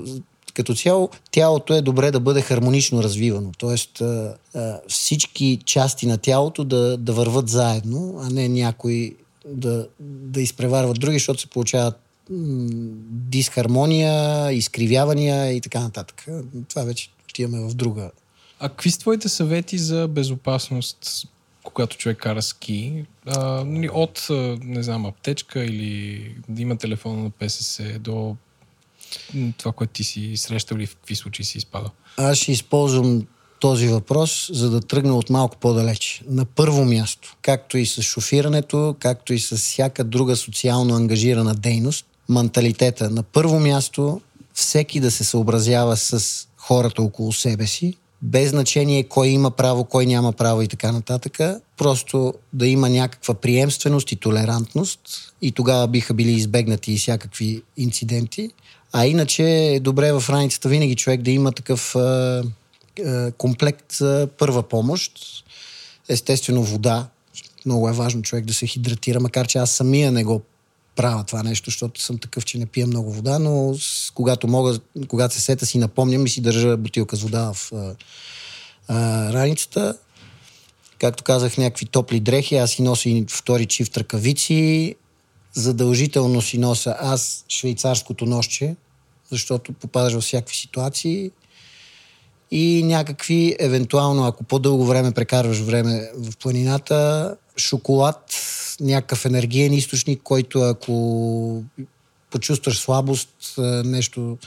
[0.59, 3.53] като цяло тялото е добре да бъде хармонично развивано.
[3.59, 9.17] Тоест а, а, всички части на тялото да, да върват заедно, а не някои
[9.47, 12.01] да, да изпреварват други, защото се получават
[13.11, 16.27] дисхармония, изкривявания и така нататък.
[16.69, 18.11] Това вече отиваме в друга.
[18.61, 21.29] А какви са твоите съвети за безопасност,
[21.63, 23.05] когато човек кара ски?
[23.27, 24.27] А, от,
[24.63, 28.37] не знам, аптечка или да има телефона на ПСС до
[29.57, 31.91] това, което ти си срещал или в какви случаи си изпадал?
[32.17, 33.27] Аз ще използвам
[33.61, 36.23] този въпрос, за да тръгна от малко по-далеч.
[36.29, 42.07] На първо място, както и с шофирането, както и с всяка друга социално ангажирана дейност,
[42.29, 43.11] менталитета.
[43.11, 44.21] На първо място,
[44.55, 50.07] всеки да се съобразява с хората около себе си, без значение кой има право, кой
[50.07, 51.39] няма право и така нататък.
[51.77, 55.01] Просто да има някаква приемственост и толерантност
[55.43, 58.51] и тогава биха били избегнати и всякакви инциденти.
[58.93, 62.43] А иначе е добре в раницата винаги човек да има такъв а,
[63.07, 65.13] а, комплект за първа помощ.
[66.09, 67.09] Естествено вода.
[67.67, 70.43] Много е важно човек да се хидратира, макар че аз самия не го
[70.97, 74.79] правя това нещо, защото съм такъв, че не пия много вода, но с, когато мога,
[75.09, 77.95] когато се сета си напомням и си държа бутилка с вода в а,
[78.89, 79.99] а, раницата.
[80.99, 84.95] Както казах, някакви топли дрехи, аз си нося и втори чифт ръкавици,
[85.59, 88.77] задължително си нося аз швейцарското нощче,
[89.31, 91.31] защото попадаш във всякакви ситуации.
[92.51, 98.35] И някакви, евентуално, ако по-дълго време прекарваш време в планината, шоколад,
[98.81, 101.63] някакъв енергиен източник, който ако
[102.31, 104.39] почувстваш слабост, нещо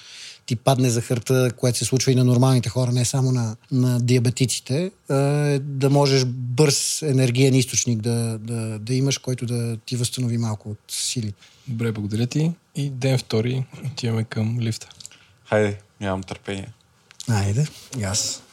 [0.45, 3.99] ти падне за хърта, което се случва и на нормалните хора, не само на, на
[3.99, 4.91] диабетиците,
[5.59, 6.25] да можеш
[6.61, 11.33] бърз енергиен източник да, да, да имаш, който да ти възстанови малко от сили.
[11.67, 12.51] Добре, благодаря ти.
[12.75, 14.89] И ден втори отиваме към лифта.
[15.45, 16.67] Хайде, нямам търпение.
[17.29, 17.67] Айде,
[17.99, 18.43] и аз.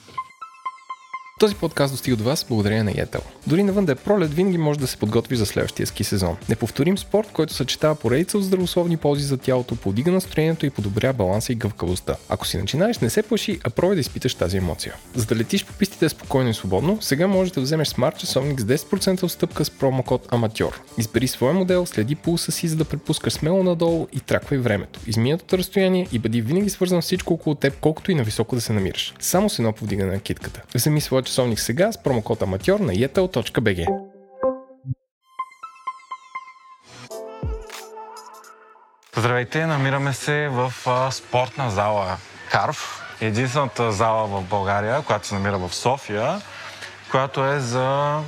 [1.39, 3.21] Този подкаст достига до вас благодарение на Yettel.
[3.47, 6.37] Дори навън да е пролет, винаги може да се подготви за следващия ски сезон.
[6.49, 11.53] Неповторим спорт, който съчетава поредица от здравословни ползи за тялото, повдига настроението и подобря баланса
[11.53, 12.17] и гъвкавостта.
[12.29, 14.95] Ако си начинаеш, не се плаши, а пробвай да изпиташ тази емоция.
[15.15, 18.65] За да летиш по пистите спокойно и свободно, сега можеш да вземеш смарт часовник с
[18.65, 20.81] 10% отстъпка с промокод Аматьор.
[20.99, 25.01] Избери своя модел, следи пулса си, за да препускаш смело надолу и траквай времето.
[25.07, 28.73] Изминатото разстояние и бъди винаги свързан всичко около теб, колкото и на високо да се
[28.73, 29.15] намираш.
[29.21, 30.63] Само с едно повдигане на китката.
[30.75, 33.87] Вземи своя часовник сега с промокод Аматьор на yetel.bg.
[39.17, 40.73] Здравейте, намираме се в
[41.13, 42.17] спортна зала
[42.51, 43.03] Карв.
[43.21, 46.41] Единствената зала в България, която се намира в София,
[47.11, 48.21] която е за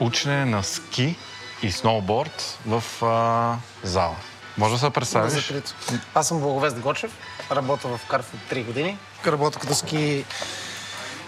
[0.00, 1.16] учене на ски
[1.62, 4.16] и сноуборд в а, зала.
[4.58, 5.52] Може да се представиш?
[6.14, 7.16] Аз съм Благовест Гочев,
[7.50, 8.98] работя в Карф от 3 години.
[9.26, 10.24] Работя като ски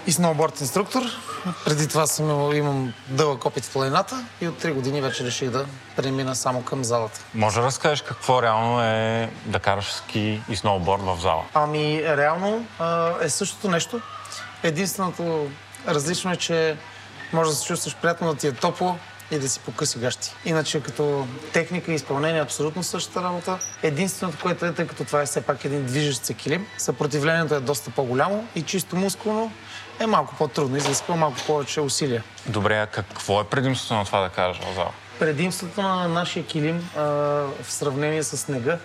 [0.07, 1.03] и сноуборд инструктор.
[1.64, 5.67] Преди това съм имам дълъг опит в планината и от 3 години вече реших да
[5.97, 7.21] премина само към залата.
[7.35, 11.43] Може да разкажеш какво реално е да караш ски и сноуборд в зала?
[11.55, 12.67] Ами, реално
[13.23, 14.01] е същото нещо.
[14.62, 15.47] Единственото
[15.88, 16.77] различно е, че
[17.33, 18.97] може да се чувстваш приятно да ти е топло
[19.31, 20.35] и да си покъси гащи.
[20.45, 23.59] Иначе като техника и изпълнение е абсолютно същата работа.
[23.83, 27.61] Единственото, което е, тъй като това е все пак един движещ се килим, съпротивлението е
[27.61, 29.53] доста по-голямо и чисто мускулно
[30.00, 32.24] е малко по-трудно, изисква малко повече усилия.
[32.46, 34.90] Добре, а какво е предимството на това да караш в зала?
[35.18, 38.78] Предимството на нашия килим а, в сравнение с снега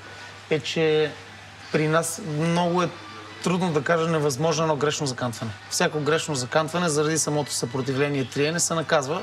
[0.49, 1.11] е, че
[1.71, 2.89] при нас много е
[3.43, 5.51] трудно да кажа невъзможно едно грешно закантване.
[5.69, 9.21] Всяко грешно закантване заради самото съпротивление и триене се наказва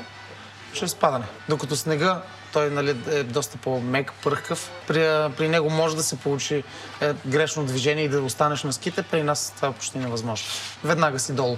[0.73, 1.25] чрез падане.
[1.49, 2.21] Докато снега
[2.53, 4.71] той нали, е доста по-мек, пърхкав.
[4.87, 6.63] При, при него може да се получи
[7.01, 9.03] е, грешно движение и да останеш на ските.
[9.03, 10.47] При нас това е почти невъзможно.
[10.83, 11.57] Веднага си долу.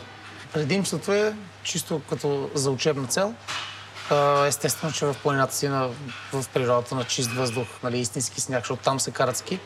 [0.53, 1.33] Предимството е
[1.63, 3.33] чисто като за учебна цел.
[4.45, 5.89] Естествено, че в планината си на,
[6.33, 9.59] в природата на чист въздух, нали, истински сняг, защото там се карат ски.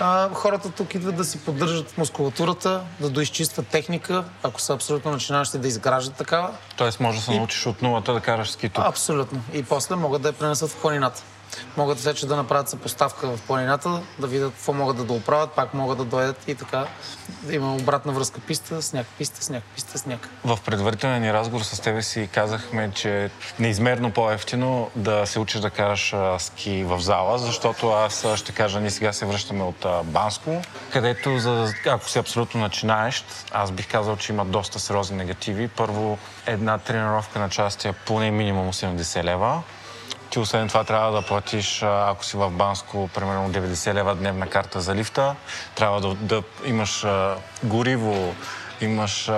[0.00, 5.58] А, хората тук идват да си поддържат мускулатурата, да доизчистват техника, ако са абсолютно начинаващи
[5.58, 6.50] да изграждат такава.
[6.76, 8.84] Тоест може да се научиш от нулата да караш ски тук.
[8.86, 9.42] Абсолютно.
[9.52, 11.22] И после могат да я пренесат в планината.
[11.76, 15.98] Могат вече да направят съпоставка в планината, да видят какво могат да дооправят, пак могат
[15.98, 16.86] да дойдат и така
[17.42, 20.28] да има обратна връзка писта, сняг, писта, сняг, писта, сняг.
[20.44, 25.70] В предварителния ни разговор с тебе си казахме, че неизмерно по-ефтино да се учиш да
[25.70, 31.38] караш ски в зала, защото аз ще кажа, ние сега се връщаме от Банско, където
[31.38, 35.68] за, ако си абсолютно начинаещ, аз бих казал, че има доста сериозни негативи.
[35.68, 39.62] Първо, една тренировка на части е поне минимум 80 лева.
[40.30, 44.80] Ти освен това трябва да платиш, ако си в Банско, примерно 90 лева дневна карта
[44.80, 45.34] за лифта.
[45.74, 47.06] Трябва да, да имаш
[47.64, 48.34] гориво,
[48.80, 49.30] имаш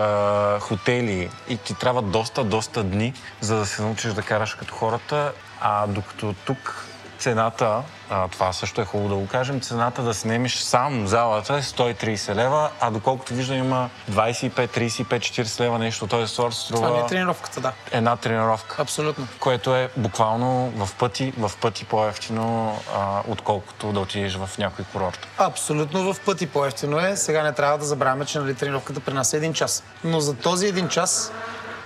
[0.61, 5.33] хотели и ти трябва доста, доста дни, за да се научиш да караш като хората.
[5.61, 6.87] А докато тук
[7.18, 11.62] цената, а, това също е хубаво да го кажем, цената да снемеш сам залата е
[11.62, 16.27] 130 лева, а доколкото виждам има 25, 35, 40 лева нещо, т.е.
[16.27, 17.72] сорт струва Това не е тренировката, да.
[17.90, 19.29] една тренировка Абсолютно.
[19.40, 25.29] което е буквално в пъти, в пъти по-ефтино, а, отколкото да отидеш в някой курорт.
[25.38, 27.16] Абсолютно в пъти по-ефтино е.
[27.16, 29.85] Сега не трябва да забравяме, че нали, тренировката при нас е един час.
[30.05, 31.33] Но за този един час,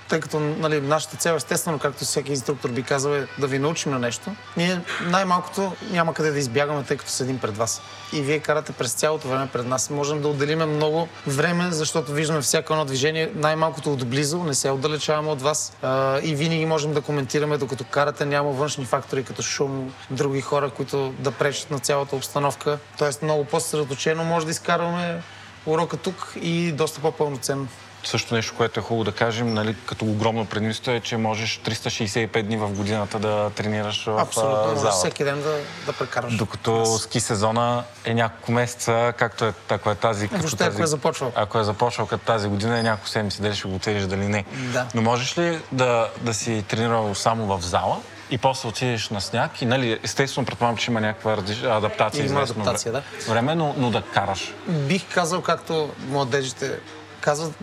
[0.09, 3.91] тъй като нали, нашата цел, естествено, както всеки инструктор би казал, е да ви научим
[3.91, 7.81] на нещо, ние най-малкото няма къде да избягаме, тъй като седим пред вас.
[8.13, 9.89] И вие карате през цялото време пред нас.
[9.89, 15.29] Можем да отделиме много време, защото виждаме всяко едно движение, най-малкото отблизо, не се отдалечаваме
[15.29, 15.73] от вас.
[15.81, 20.69] А, и винаги можем да коментираме, докато карате, няма външни фактори, като шум, други хора,
[20.69, 22.77] които да пречат на цялата обстановка.
[22.97, 25.21] Тоест много по-съсредоточено може да изкарваме
[25.65, 27.67] урока тук и доста по-пълноценно.
[28.07, 32.43] Също нещо, което е хубаво да кажем, нали, като огромно предимство е, че можеш 365
[32.43, 34.91] дни в годината да тренираш в Абсолютно, а, можеш зала.
[34.91, 36.35] всеки ден да, да прекараш.
[36.35, 40.27] Докато ски сезона е няколко месеца, както е, ако е тази...
[40.27, 41.31] като Въобще, тази, ако е започвал.
[41.35, 44.45] Ако е започвал като тази година, е няколко седмици, дали ще го отидеш, дали не.
[44.73, 44.85] Да.
[44.95, 47.97] Но можеш ли да, да си тренирал само в зала
[48.31, 52.25] и после отидеш на сняг и, нали, естествено, предполагам, че има някаква адаптация.
[52.25, 53.01] Има адаптация, да.
[53.27, 54.53] Време, но, но да караш.
[54.67, 56.79] Бих казал, както младежите
[57.27, 57.53] казват,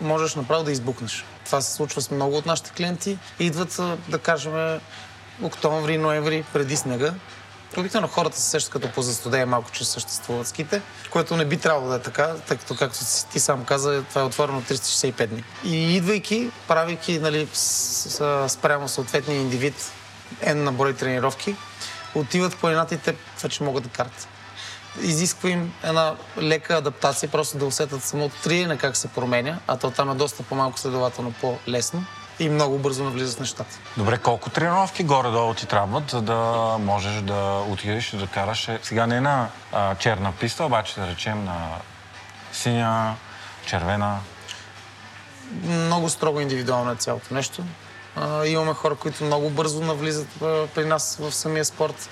[0.00, 1.24] можеш направо да избухнеш.
[1.44, 3.18] Това се случва с много от нашите клиенти.
[3.38, 4.80] Идват, да кажем,
[5.42, 7.14] октомври, ноември, преди снега.
[7.76, 11.88] Обикновено хората се сещат като по застудея малко, че съществуват ските, което не би трябвало
[11.88, 12.98] да е така, тъй като, както
[13.32, 15.44] ти сам каза, това е отворено 365 дни.
[15.64, 17.48] И идвайки, правейки нали,
[18.48, 19.92] спрямо съответния индивид
[20.44, 21.56] N на брой тренировки,
[22.14, 24.28] отиват в планината и те вече могат да карат
[25.02, 29.90] изисква им една лека адаптация, просто да усетят самото триене как се променя, а то
[29.90, 32.04] там е доста по-малко следователно по-лесно
[32.38, 33.78] и много бързо навлизат в нещата.
[33.96, 38.68] Добре, колко тренировки горе-долу ти трябват, за да можеш да отидеш и да караш?
[38.68, 41.68] Е, Сега не на а, черна писта, обаче да речем на
[42.52, 43.14] синя,
[43.66, 44.18] червена.
[45.62, 47.64] Много строго индивидуално е цялото нещо.
[48.46, 50.28] Имаме хора, които много бързо навлизат
[50.74, 52.08] при нас в самия спорт.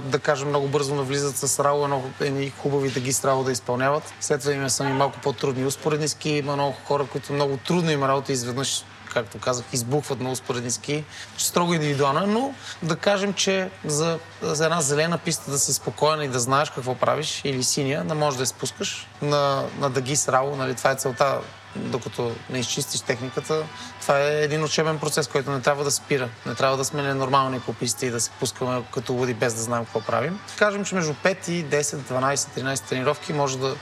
[0.00, 4.14] Да кажем, много бързо навлизат с рао, едно, едни хубави да ги страво да изпълняват.
[4.20, 6.30] След това има сами малко по-трудни успоредни ски.
[6.30, 10.70] Има много хора, които много трудно им работа и изведнъж както казах, избухват на успоредни
[10.70, 11.04] ски.
[11.38, 16.22] Строго индивидуално, е, но да кажем, че за, за една зелена писта да си спокоен
[16.22, 20.16] и да знаеш какво правиш, или синя, да можеш да я спускаш на, на дъги
[20.16, 21.40] с рао, нали, това е целта
[21.76, 23.62] докато не изчистиш техниката,
[24.00, 26.28] това е един учебен процес, който не трябва да спира.
[26.46, 29.62] Не трябва да сме ненормални по писти и да се пускаме като луди без да
[29.62, 30.40] знаем какво правим.
[30.58, 33.76] Кажем, че между 5 и 10, 12, 13 тренировки може да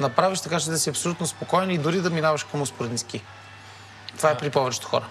[0.00, 3.22] направиш така, че да си абсолютно спокоен и дори да минаваш към успоредни ски.
[4.16, 5.04] Това е при повечето хора.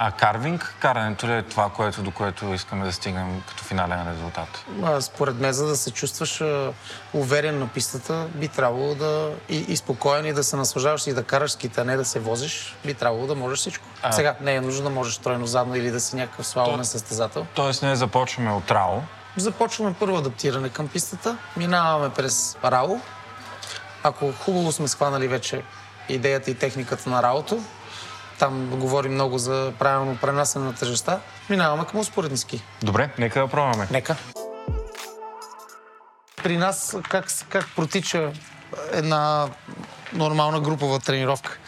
[0.00, 4.64] А карвинг, карането ли е това, което, до което искаме да стигнем като финален резултат?
[4.84, 6.72] А, Според мен, за да се чувстваш а,
[7.14, 11.22] уверен на пистата, би трябвало да и, и спокоен и да се наслаждаваш и да
[11.22, 13.84] караш ските, а не да се возиш, би трябвало да можеш всичко.
[14.02, 17.46] А- Сега не е нужно да можеш тройно задно или да си някакъв слаломен състезател.
[17.54, 19.00] Тоест, не започваме от рао.
[19.36, 23.00] Започваме първо адаптиране към пистата, минаваме през рао.
[24.02, 25.62] Ако хубаво сме схванали вече
[26.08, 27.62] идеята и техниката на раото,
[28.38, 31.20] там говорим много за правилно пренасене на тежестта,
[31.50, 32.62] минаваме към успоредни ски.
[32.82, 33.88] Добре, нека да пробваме.
[33.90, 34.16] Нека.
[36.42, 38.32] При нас как, как протича
[38.92, 39.48] една
[40.12, 41.58] нормална групова тренировка?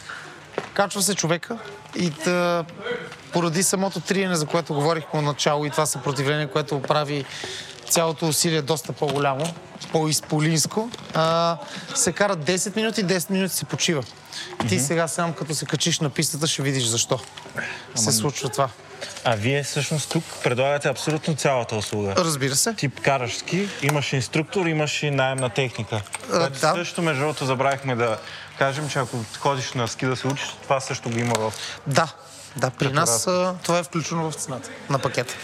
[0.74, 1.58] Качва се човека
[1.96, 2.64] и да,
[3.32, 7.24] поради самото триене, за което говорих по начало и това съпротивление, което прави
[7.90, 9.54] цялото усилие доста по-голямо,
[9.92, 11.56] по-изполинско, а,
[11.94, 14.02] се карат 10 минути, 10 минути се почива.
[14.68, 17.20] Ти сега сам, като се качиш на пистата, ще видиш защо
[17.94, 18.68] се случва това.
[19.24, 22.14] А вие всъщност тук предлагате абсолютно цялата услуга.
[22.16, 22.74] Разбира се.
[22.74, 26.02] Ти караш ски, имаш инструктор, имаш и найемна техника.
[26.32, 26.72] А, да.
[26.74, 28.18] Също, между другото, забравихме да
[28.58, 31.52] кажем, че ако ходиш на ски да се учиш, това също го има в...
[31.86, 32.12] Да,
[32.56, 35.34] да, при нас а, това е включено в цената на пакета.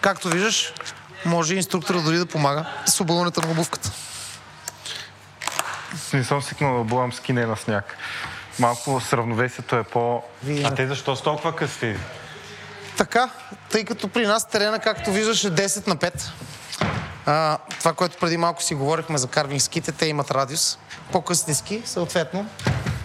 [0.00, 0.72] Както виждаш,
[1.24, 3.90] може инструктора дори да помага с обуването на обувката.
[6.12, 7.96] Не съм свикнал да обувам скине на сняг.
[8.58, 10.22] Малко с равновесието е по...
[10.44, 11.96] Вие- А те защо са толкова къси?
[12.96, 13.30] Така,
[13.70, 16.30] тъй като при нас терена, както виждаш, е 10 на 5.
[17.26, 20.78] А, това, което преди малко си говорихме за карвинг ските, те имат радиус.
[21.12, 22.46] По-късни ски, съответно,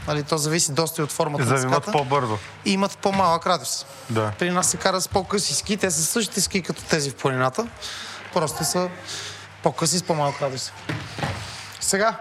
[0.08, 2.38] нали, то зависи доста и от формата на ската, по-бързо.
[2.66, 3.86] и имат по-малък радиус.
[4.10, 4.32] Да.
[4.40, 7.68] При нас се карат с по-къси ски, те са същите ски като тези в планината,
[8.34, 8.90] просто са
[9.64, 10.72] по-къси с по-малък радиус.
[11.80, 12.20] Сега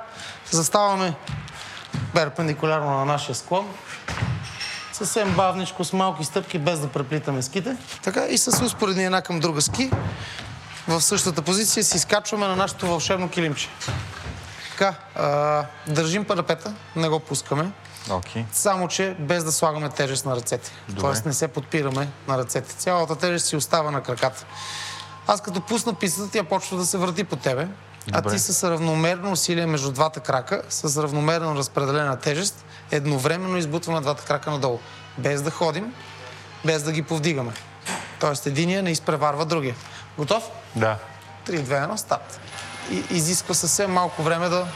[0.50, 1.14] заставаме
[2.14, 3.68] перпендикулярно на нашия склон.
[4.92, 7.76] Съвсем бавничко, с малки стъпки, без да преплитаме ските.
[8.02, 9.90] Така и с успоредни една към друга ски.
[10.88, 13.68] В същата позиция си изкачваме на нашето вълшебно килимче.
[14.82, 17.70] Така, а, държим парапета, не го пускаме.
[18.10, 18.44] Окей.
[18.52, 20.70] Само, че без да слагаме тежест на ръцете.
[21.00, 22.74] Тоест не се подпираме на ръцете.
[22.74, 24.44] Цялата тежест си остава на краката.
[25.26, 27.68] Аз като пусна пистата, тя почва да се върти по тебе.
[28.12, 28.36] А Добре.
[28.36, 34.50] ти с равномерно усилие между двата крака, с равномерно разпределена тежест, едновременно избутваме двата крака
[34.50, 34.78] надолу.
[35.18, 35.94] Без да ходим,
[36.64, 37.52] без да ги повдигаме.
[38.20, 39.74] Тоест единия не изпреварва другия.
[40.18, 40.50] Готов?
[40.76, 40.96] Да.
[41.46, 42.40] 3, 2, 1, старт.
[42.90, 44.66] И, изисква съвсем малко време да,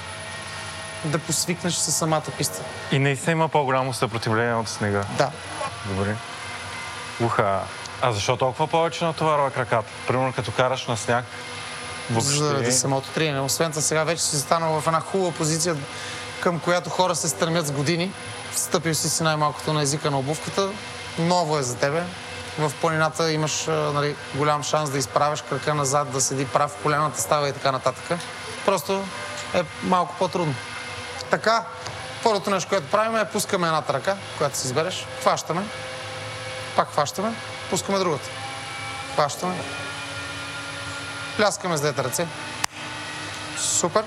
[1.04, 2.62] да посвикнеш с самата писта.
[2.92, 5.04] И наистина има по-голямо съпротивление от снега.
[5.18, 5.30] Да,
[5.86, 6.16] Добре.
[7.20, 7.61] Уха.
[8.02, 9.88] А защо толкова повече натоварва краката?
[10.07, 11.24] Примерно като караш на сняг,
[12.11, 12.72] заради въобще...
[12.72, 13.40] самото триене.
[13.40, 15.76] Освен това, сега вече си станал в една хубава позиция,
[16.40, 18.12] към която хора се стремят с години.
[18.52, 20.68] Встъпил си си най-малкото на езика на обувката.
[21.18, 22.02] Ново е за тебе.
[22.59, 27.48] В планината имаш нали, голям шанс да изправиш крака назад, да седи прав, колената става
[27.48, 28.18] и така нататък.
[28.66, 29.04] Просто
[29.54, 30.54] е малко по-трудно.
[31.30, 31.64] Така,
[32.22, 35.62] първото нещо, което правим е пускаме едната ръка, която си избереш, хващаме,
[36.76, 37.32] пак хващаме,
[37.70, 38.28] пускаме другата.
[39.14, 39.54] Хващаме,
[41.36, 42.26] пляскаме с двете ръце.
[43.59, 44.04] Супер.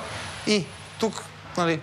[0.47, 0.65] И
[0.99, 1.23] тук,
[1.57, 1.81] нали,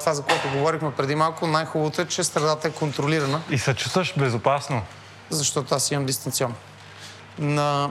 [0.00, 4.14] това, за което говорихме преди малко, най-хубавото е, че средата е контролирана, И се чувстваш
[4.16, 4.82] безопасно.
[5.30, 6.54] Защото аз имам дистанционно.
[7.38, 7.90] На...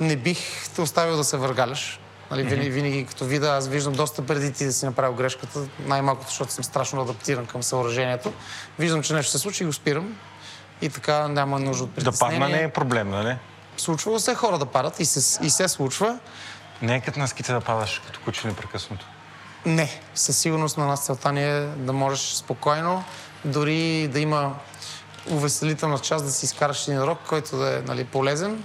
[0.00, 1.98] Не бих те оставил да се въргаляш.
[2.30, 6.28] Нали, винаги, винаги като вида, аз виждам доста преди ти да си направил грешката, най-малкото,
[6.28, 8.32] защото съм страшно адаптиран към съоръжението.
[8.78, 10.16] Виждам, че нещо се случи и го спирам.
[10.82, 12.40] И така няма нужда от Да притеснение.
[12.40, 13.36] падна не е проблем, нали?
[13.76, 16.18] Случвало се хора да падат и се, и се случва.
[16.82, 19.06] Не е като на ските да падаш като куче непрекъснато.
[19.66, 23.04] Не, със сигурност на нас целта ни е да можеш спокойно,
[23.44, 24.54] дори да има
[25.30, 28.64] увеселителна част да си изкараш един рок, който да е нали, полезен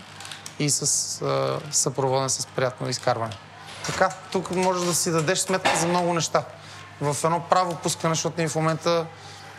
[0.60, 0.82] и с,
[1.22, 3.34] а, съпроводен с приятно изкарване.
[3.86, 6.44] Така, тук можеш да си дадеш сметка за много неща.
[7.02, 9.06] В едно право пускане, защото ние в момента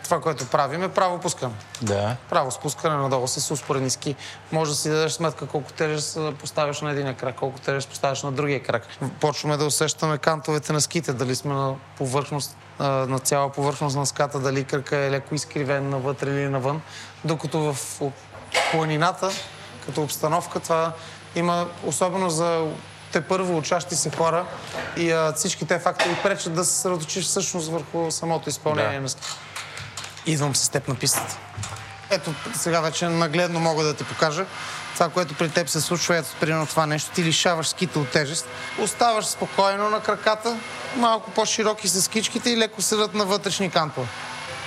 [0.09, 1.53] това, което правим е право пускане.
[1.81, 2.15] Да.
[2.29, 4.15] Право спускане надолу с успоредни ски.
[4.51, 8.31] Може да си дадеш сметка колко тежест поставяш на единия крак, колко тежест поставяш на
[8.31, 8.87] другия крак.
[9.19, 14.39] Почваме да усещаме кантовете на ските, дали сме на повърхност, на цяла повърхност на ската,
[14.39, 16.81] дали кръка е леко изкривен навътре или навън.
[17.25, 18.01] Докато в
[18.71, 19.29] планината,
[19.85, 20.91] като обстановка, това
[21.35, 22.67] има особено за
[23.11, 24.45] те първо учащи се хора
[24.97, 29.01] и а, всички те фактори пречат да се съсредоточиш всъщност върху самото изпълнение Да.
[29.01, 29.21] на ски.
[30.29, 31.37] Идвам с теб на пистата.
[32.09, 34.45] Ето, сега вече нагледно мога да ти покажа.
[34.93, 38.47] Това, което при теб се случва, ето, примерно това нещо, ти лишаваш ските от тежест,
[38.79, 40.57] оставаш спокойно на краката,
[40.95, 44.07] малко по-широки са скичките и леко седат на вътрешни кантове.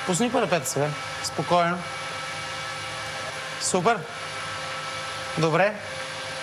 [0.07, 0.89] Пусни парапета сега.
[1.25, 1.79] Спокойно.
[3.61, 3.99] Супер.
[5.39, 5.75] Добре.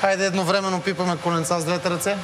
[0.02, 2.18] Хайде едновременно пипаме коленца с двете ръце.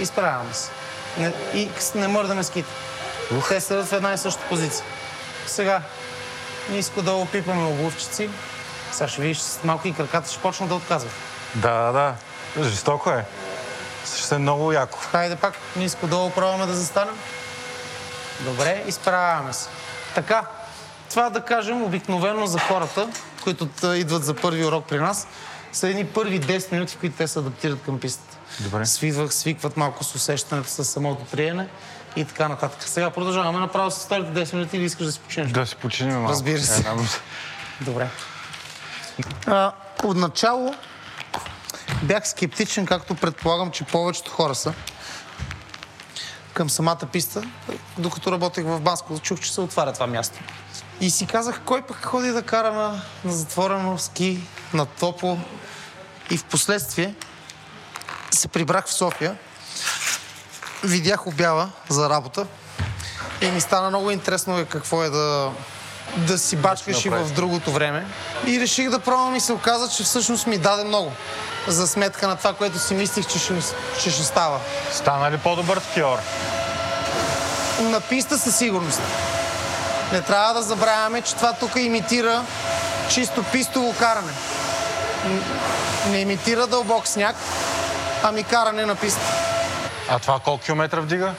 [0.00, 0.70] Изправяме се.
[1.18, 2.70] Не, и не мърдаме ските.
[3.48, 4.84] Те седат в една и съща позиция.
[5.54, 5.82] Сега
[6.70, 8.30] ниско долу пипаме обувчици.
[8.92, 11.12] Сега ще видиш, с малко и краката ще почнат да отказват.
[11.54, 12.64] Да, да, да.
[12.68, 13.24] Жестоко е.
[14.16, 14.98] Ще е много яко.
[14.98, 17.14] Хайде пак, ниско долу пробваме да застанем.
[18.40, 19.68] Добре, изправяме се.
[20.14, 20.42] Така,
[21.10, 23.08] това да кажем обикновено за хората,
[23.42, 25.26] които идват за първи урок при нас,
[25.72, 28.36] са едни първи 10 минути, в които те се адаптират към пистата.
[28.60, 28.86] Добре.
[28.86, 31.68] Свивах, свикват малко с усещането, с самото триене
[32.16, 32.88] и така нататък.
[32.88, 35.50] Сега продължаваме направо с вторите 10 минути или искаш да си починеш?
[35.50, 36.30] Да си починим малко.
[36.30, 36.90] Разбира се.
[36.90, 37.20] Минута.
[37.80, 38.08] Добре.
[39.46, 39.72] А,
[40.04, 40.74] отначало
[42.02, 44.72] бях скептичен, както предполагам, че повечето хора са
[46.52, 47.42] към самата писта.
[47.98, 50.38] Докато работех в Банско, чух, че се отваря това място.
[51.00, 54.40] И си казах, кой пък ходи да кара на, на затворено ски,
[54.74, 55.38] на топло.
[56.30, 57.14] И в последствие
[58.30, 59.36] се прибрах в София,
[60.84, 62.46] видях обява за работа
[63.40, 65.50] и ми стана много интересно е какво е да,
[66.16, 68.06] да си бачкаш и в другото време.
[68.46, 71.12] И реших да пробвам и се оказа, че всъщност ми даде много.
[71.66, 73.54] за сметка на това, което си мислих, че ще,
[74.02, 74.60] че ще става.
[74.92, 76.18] Стана ли по-добър скиор?
[77.80, 79.00] На писта със сигурност.
[80.12, 82.42] Не трябва да забравяме, че това тук имитира
[83.10, 84.32] чисто пистово каране.
[86.10, 87.36] Не имитира дълбок сняг,
[88.22, 89.43] ами каране на писта.
[90.08, 91.34] А това колко километра вдига?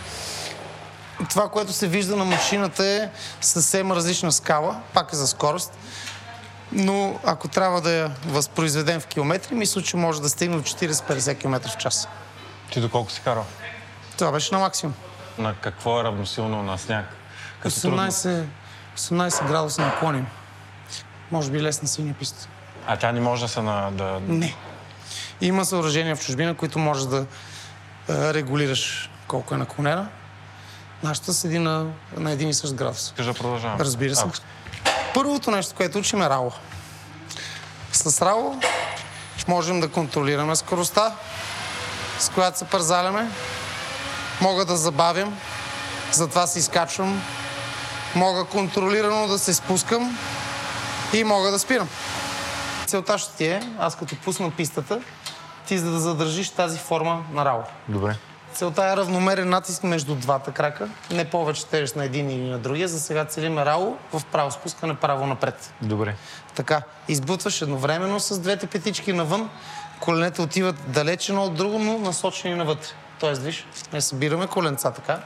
[1.30, 3.10] Това, което се вижда на машината е
[3.42, 5.74] съвсем различна скала, пак е за скорост.
[6.72, 11.40] Но ако трябва да я възпроизведем в километри, мисля, че може да стигне до 40-50
[11.40, 12.08] км в час.
[12.72, 13.46] Ти доколко си карал?
[14.18, 14.96] Това беше на максимум.
[15.38, 17.06] На какво е равносилно на сняг?
[17.62, 17.98] Като трудно.
[17.98, 18.44] 18,
[18.98, 20.28] 18 градуса наклоним.
[21.32, 22.48] Може би лесна синя писта.
[22.88, 23.92] А тя не може да се на...
[23.92, 24.20] Да...
[24.28, 24.56] Не.
[25.42, 27.26] Има съоръжения в чужбина, които можеш да
[28.10, 30.08] регулираш колко е наклонена.
[31.04, 31.86] Нашата седи на,
[32.18, 33.14] на един и същ градус.
[33.18, 33.80] Да продължавам?
[33.80, 34.26] Разбира се.
[35.14, 36.52] Първото нещо, което учим е рао.
[37.92, 38.60] С рао
[39.48, 41.16] можем да контролираме скоростта,
[42.20, 43.30] с която се пързаляме.
[44.42, 45.38] Мога да забавям,
[46.12, 47.22] затова се изкачвам.
[48.16, 50.18] Мога контролирано да се спускам
[51.14, 51.90] и мога да спирам.
[52.86, 55.02] Целта ще ти е, аз като пусна пистата,
[55.66, 57.60] ти за да задържиш тази форма на рао.
[57.88, 58.16] Добре.
[58.54, 62.88] Целта е равномерен натиск между двата крака, не повече тежест на един или на другия.
[62.88, 65.74] За сега целим рао в право спускане, право напред.
[65.82, 66.16] Добре.
[66.56, 69.50] Така, избутваш едновременно с двете петички навън,
[70.00, 72.90] коленете отиват далеч едно от друго, но насочени навътре.
[73.20, 75.20] Тоест, виж, не събираме коленца така.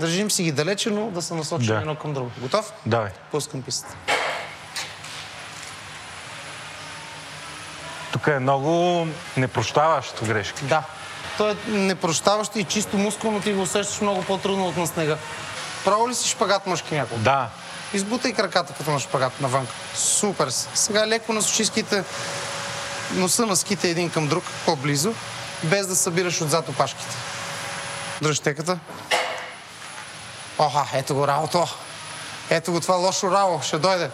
[0.00, 1.80] Държим си ги далече, но да са насочени Да.
[1.80, 2.30] едно към друго.
[2.40, 2.72] Готов?
[2.86, 3.10] Давай.
[3.30, 3.94] Пускам пистата.
[8.12, 9.06] Тук е много
[9.36, 10.64] непрощаващо грешки.
[10.64, 10.82] Да.
[11.38, 15.16] То е непрощаващо и чисто мускулно ти го усещаш много по-трудно от на снега.
[15.84, 17.20] Право ли си шпагат мъжки някога?
[17.20, 17.48] Да.
[17.94, 19.66] Избутай краката като на шпагат навън.
[19.94, 20.48] Супер.
[20.50, 22.04] Сега леко насуши ските,
[23.12, 25.14] носа на ските един към друг, по-близо,
[25.62, 27.16] без да събираш отзад опашките.
[28.22, 28.78] Дръж теката.
[30.58, 31.68] Оха, ето го работо.
[32.50, 33.62] Ето го това лошо рао.
[33.62, 34.10] Ще дойде.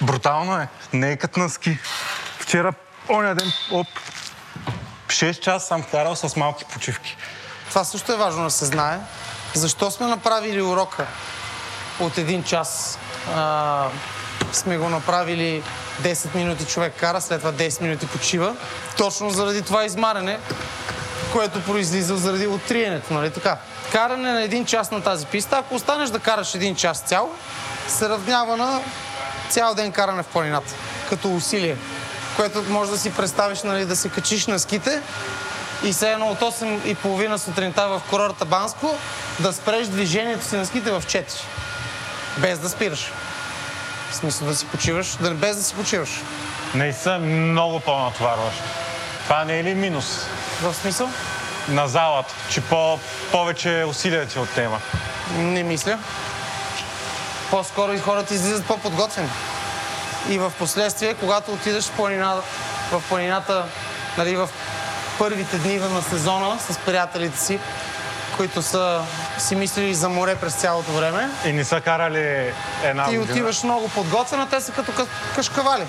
[0.00, 0.68] Брутално е.
[0.92, 1.78] Не е като на ски.
[2.38, 2.72] Вчера,
[3.08, 3.86] оня ден, оп,
[5.06, 7.16] 6 часа съм карал с малки почивки.
[7.68, 8.98] Това също е важно да се знае.
[9.54, 11.06] Защо сме направили урока
[12.00, 12.98] от един час?
[13.34, 13.86] А,
[14.52, 15.62] сме го направили
[16.02, 18.56] 10 минути човек кара, след това 10 минути почива.
[18.96, 20.38] Точно заради това измаране,
[21.32, 23.56] което произлиза заради оттриенето, нали така?
[23.92, 27.30] Каране на един час на тази писта, ако останеш да караш един час цял,
[27.88, 28.80] се равнява на
[29.48, 30.74] цял ден каране в планината,
[31.08, 31.76] като усилие.
[32.36, 35.00] Което може да си представиш, нали, да се качиш на ските
[35.84, 38.94] и все едно от 8 и половина сутринта в курорта Банско
[39.40, 41.24] да спреш движението си на ските в 4.
[42.38, 43.12] Без да спираш.
[44.10, 46.10] В смисъл да си почиваш, да, без да си почиваш.
[46.74, 48.62] Наистина много по-натоварващо.
[49.24, 50.26] Това не е ли минус
[50.62, 51.08] В смисъл?
[51.68, 52.98] на залата, че по-
[53.32, 54.78] повече усилия ти отнема?
[55.36, 55.98] Не мисля.
[57.50, 59.28] По-скоро и хората излизат по-подготвени.
[60.28, 62.36] И в последствие, когато отидеш в, планина,
[62.92, 63.64] в планината,
[64.18, 64.48] нали, в
[65.18, 67.58] първите дни на сезона с приятелите си,
[68.36, 69.00] които са
[69.38, 72.52] си мислили за море през цялото време, И не са карали
[72.82, 73.32] една ти година.
[73.32, 75.84] отиваш много подготвена, те са като ка- кашкавали.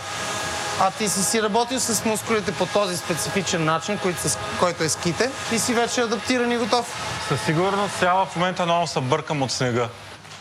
[0.82, 4.90] А ти си си работил с мускулите по този специфичен начин, който, с, който е
[4.90, 6.86] ските, и си вече адаптиран и готов.
[7.28, 9.88] Със сигурност сега в момента много се бъркам от снега.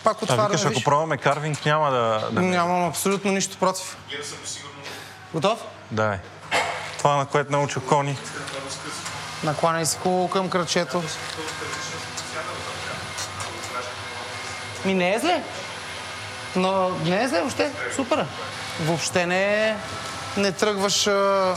[0.05, 2.29] Пак А отваряме, викаш, ако пробваме карвинг, няма да...
[2.31, 2.41] да...
[2.41, 3.97] Нямам абсолютно нищо против.
[5.35, 5.59] Готов?
[5.91, 6.19] Да.
[6.99, 8.19] Това, на което науча кони.
[9.45, 11.03] Накланяй се хубаво към кръчето.
[14.85, 15.43] Ми не е зле.
[16.57, 17.71] Но не е зле въобще.
[17.97, 18.27] Супер.
[18.81, 19.77] Въобще не,
[20.37, 21.07] не тръгваш...
[21.07, 21.55] а,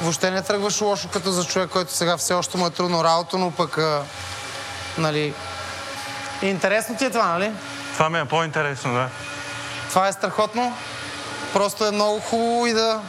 [0.00, 3.38] Въобще не тръгваш лошо като за човек, който сега все още му е трудно работа,
[3.38, 3.78] но пък...
[3.78, 4.02] а,
[4.98, 5.34] Нали...
[6.42, 7.52] Интересно ти е това, нали?
[7.92, 9.08] Това ми е по-интересно, да.
[9.88, 10.76] Това е страхотно.
[11.52, 13.00] Просто е много хубаво и да,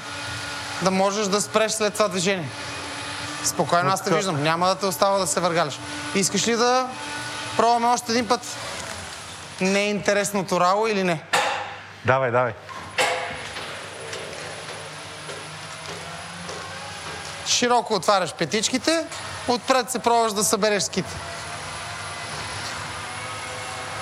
[0.81, 2.49] да можеш да спреш след това движение.
[3.43, 4.43] Спокойно, аз те виждам.
[4.43, 5.79] Няма да те остава да се въргаляш.
[6.15, 6.87] Искаш ли да
[7.57, 8.41] пробваме още един път?
[9.61, 11.23] Не е интересното рао или не?
[12.05, 12.53] Давай, давай.
[17.47, 19.05] Широко отваряш петичките,
[19.47, 21.09] отпред се пробваш да събереш ските.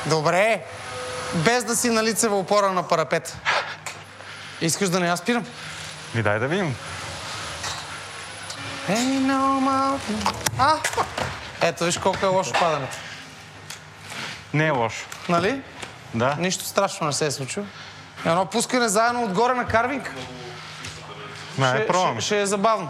[0.06, 0.64] Добре.
[1.34, 3.38] Без да си на лицева опора на парапет.
[4.62, 5.46] Искаш да не я спирам?
[6.16, 6.76] Ми дай да видим.
[8.90, 10.34] Hey, no mountain.
[10.58, 10.76] А!
[11.62, 12.98] Ето, виж колко е лошо падането.
[14.54, 15.06] Не е лошо.
[15.30, 15.62] Нали?
[16.14, 16.36] Да.
[16.40, 17.66] Нищо страшно не се е случило.
[18.26, 20.14] Едно пускане заедно отгоре на карвинг.
[21.58, 22.22] Ме, Ще, пробваме.
[22.22, 22.90] ще, ще е забавно.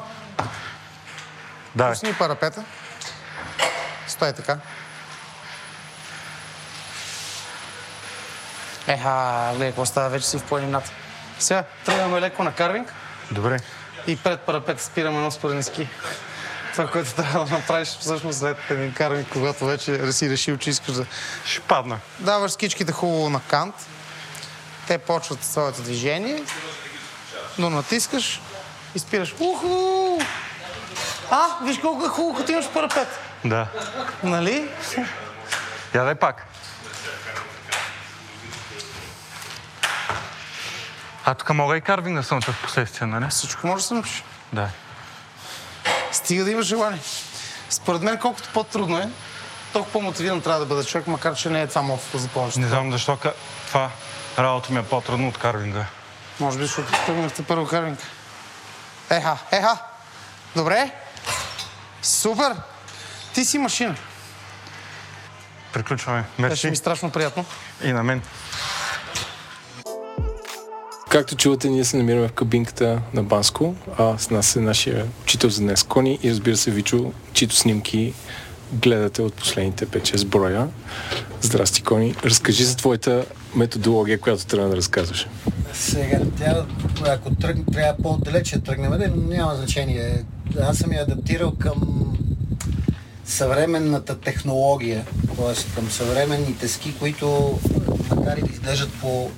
[1.75, 1.93] Давай.
[1.93, 2.63] Пусни парапета.
[4.07, 4.57] Стой така.
[8.89, 10.91] Еха, гледай какво става, вече си в планината.
[11.39, 12.93] Сега тръгваме леко на карвинг
[13.31, 13.59] Добре.
[14.07, 15.87] и пред парапета спираме едно според ски.
[16.71, 20.93] Това, което трябва да направиш всъщност след един карвинг, когато вече си решил, че искаш
[20.93, 21.05] да
[21.45, 21.99] Ще падна.
[22.19, 23.75] даваш скичките хубаво на кант.
[24.87, 26.43] Те почват своето движение,
[27.57, 28.41] но натискаш
[28.95, 29.35] и спираш.
[29.39, 30.19] Уху!
[31.31, 33.07] А, виж колко е хубаво, като имаш парапет.
[33.45, 33.67] Да.
[34.23, 34.69] Нали?
[35.93, 36.45] Я дай пак.
[41.29, 43.25] А тук мога и карвинг да съм в последствие, нали?
[43.29, 44.23] Всичко може да се научиш.
[44.53, 44.69] Да.
[46.11, 46.99] Стига да имаш желание.
[47.69, 49.09] Според мен, колкото по-трудно е,
[49.73, 52.59] толкова по-мотивиран трябва да бъде човек, макар че не е това моето за повечето.
[52.59, 53.33] Не знам защо ка-
[53.67, 53.89] това
[54.39, 55.85] работа ми е по-трудно от карвинга.
[56.39, 57.99] Може би, защото тръгнахте първо карвинг.
[59.09, 59.77] Еха, еха.
[60.55, 60.91] Добре.
[62.01, 62.55] Супер.
[63.33, 63.95] Ти си машина.
[65.73, 66.21] Приключваме.
[66.21, 66.69] Беше Мерси.
[66.69, 67.45] ми страшно приятно.
[67.83, 68.21] И на мен.
[71.09, 75.49] Както чувате, ние се намираме в кабинката на Банско, а с нас е нашия учител
[75.49, 78.13] за днес Кони и разбира се Вичо, чието снимки
[78.73, 80.67] гледате от последните 5-6 броя.
[81.41, 82.15] Здрасти, Кони.
[82.25, 85.27] Разкажи за твоята методология, която трябва да разказваш.
[85.73, 86.65] Сега, тя,
[87.05, 90.23] ако тръг, трябва по-далече да тръгнем, да, няма значение.
[90.61, 92.05] Аз съм я адаптирал към
[93.25, 95.05] съвременната технология,
[95.37, 95.75] т.е.
[95.75, 97.59] към съвременните ски, които
[98.15, 99.31] макар и да изглеждат по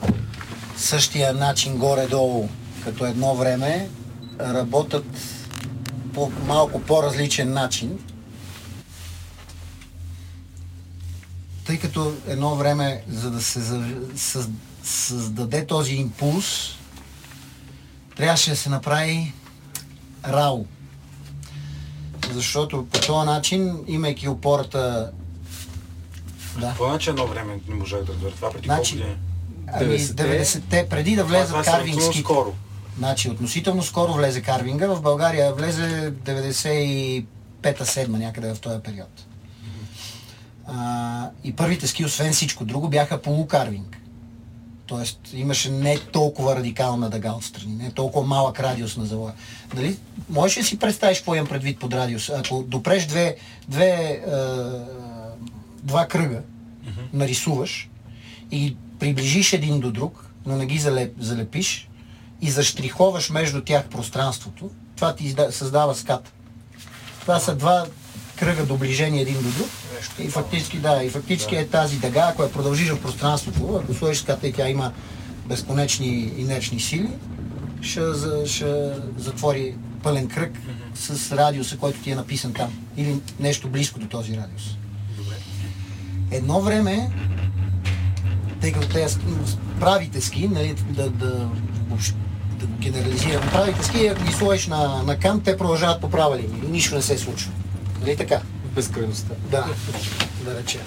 [0.81, 2.49] същия начин горе-долу,
[2.83, 3.89] като едно време,
[4.39, 5.05] работят
[6.13, 7.99] по малко по-различен начин.
[11.65, 13.59] Тъй като едно време, за да се
[14.83, 16.75] създаде този импулс,
[18.15, 19.33] трябваше да се направи
[20.25, 20.65] рао.
[22.31, 25.11] Защото по този начин, имайки опората...
[26.59, 26.75] Да.
[26.77, 28.31] Значи едно време не можах да разбера.
[28.31, 29.30] Това преди Значи, колко години?
[29.73, 30.43] Ами 90-те.
[30.43, 32.23] 90-те, преди да влезат Това е карвинг сравнително ските.
[32.23, 32.53] скоро.
[32.97, 39.25] Значи относително скоро влезе карвинга, в България влезе 95-7 някъде в този период.
[40.67, 43.97] А, и първите ски, освен всичко друго, бяха полукарвинг.
[44.85, 49.33] Тоест имаше не толкова радикална дъга отстрани, не толкова малък радиус на завоя.
[49.75, 49.97] Дали,
[50.29, 52.29] можеш ли си представиш какво имам предвид под радиус?
[52.29, 53.35] Ако допреш две,
[53.67, 54.21] две, е,
[55.83, 56.41] два кръга,
[57.13, 57.89] нарисуваш
[58.51, 61.89] и приближиш един до друг, но не ги залеп, залепиш
[62.41, 66.33] и заштриховаш между тях пространството, това ти създава скат.
[67.21, 67.85] Това са два
[68.35, 69.67] кръга доближение един до друг.
[70.19, 74.17] И фактически, да, и фактически е тази дъга, ако я продължиш в пространството, ако сложиш
[74.17, 74.91] ската и тя има
[75.45, 77.09] безконечни инерчни сили,
[77.81, 78.01] ще,
[78.45, 80.51] ще затвори пълен кръг
[80.95, 82.73] с радиуса, който ти е написан там.
[82.97, 84.63] Или нещо близко до този радиус.
[86.31, 87.09] Едно време,
[88.61, 89.07] тъй като те
[89.79, 91.49] правите ски, нали, да, да,
[92.59, 96.37] да го генерализирам, правите ски, ако ги сложиш на, на кант, те продължават по права
[96.37, 97.51] линия нищо не се случва.
[98.01, 98.41] Нали така?
[98.75, 99.33] Безкрайността.
[99.51, 99.65] Да,
[100.45, 100.81] да речем.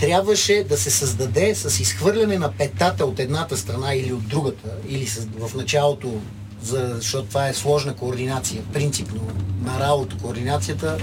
[0.00, 5.06] Трябваше да се създаде с изхвърляне на петата от едната страна или от другата, или
[5.06, 6.20] с, в началото,
[6.62, 9.20] за, защото това е сложна координация, принципно.
[9.62, 10.98] На работа координацията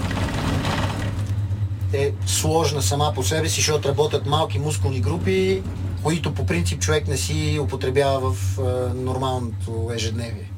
[1.92, 5.62] е сложна сама по себе си, защото работят малки мускулни групи,
[6.02, 10.50] които по принцип човек не си употребява в е, нормалното ежедневие.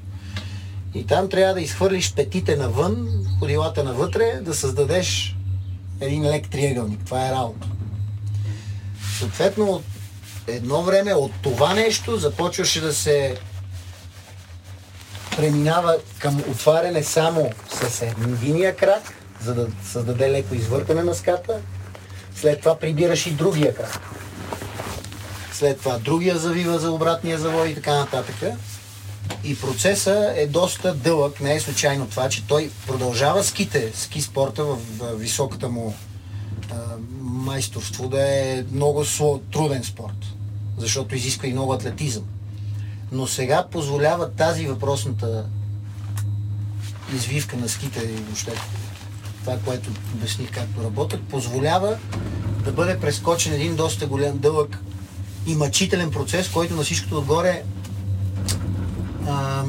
[0.94, 3.08] И там трябва да изхвърлиш петите навън,
[3.38, 5.36] ходилата навътре, да създадеш
[6.00, 7.04] един лек триъгълник.
[7.04, 7.68] Това е работа.
[9.18, 9.84] Съответно, от
[10.46, 13.36] едно време от това нещо започваше да се
[15.36, 21.60] преминава към отваряне само с единия крак, за да създаде леко извъртане на ската.
[22.36, 24.00] След това прибираш и другия крак.
[25.52, 28.36] След това другия завива за обратния завой и така нататък.
[29.44, 34.64] И процесът е доста дълъг, не е случайно това, че той продължава ските, ски спорта
[34.64, 34.78] в,
[35.14, 35.94] високата му
[36.70, 36.74] а,
[37.20, 39.04] майсторство да е много
[39.52, 40.26] труден спорт,
[40.78, 42.24] защото изисква и много атлетизъм.
[43.12, 45.44] Но сега позволява тази въпросната
[47.14, 48.52] извивка на ските и въобще
[49.44, 51.96] това, което обясних както работят, позволява
[52.64, 54.78] да бъде прескочен един доста голям, дълъг
[55.46, 57.62] и мъчителен процес, който на всичкото отгоре
[59.28, 59.64] а,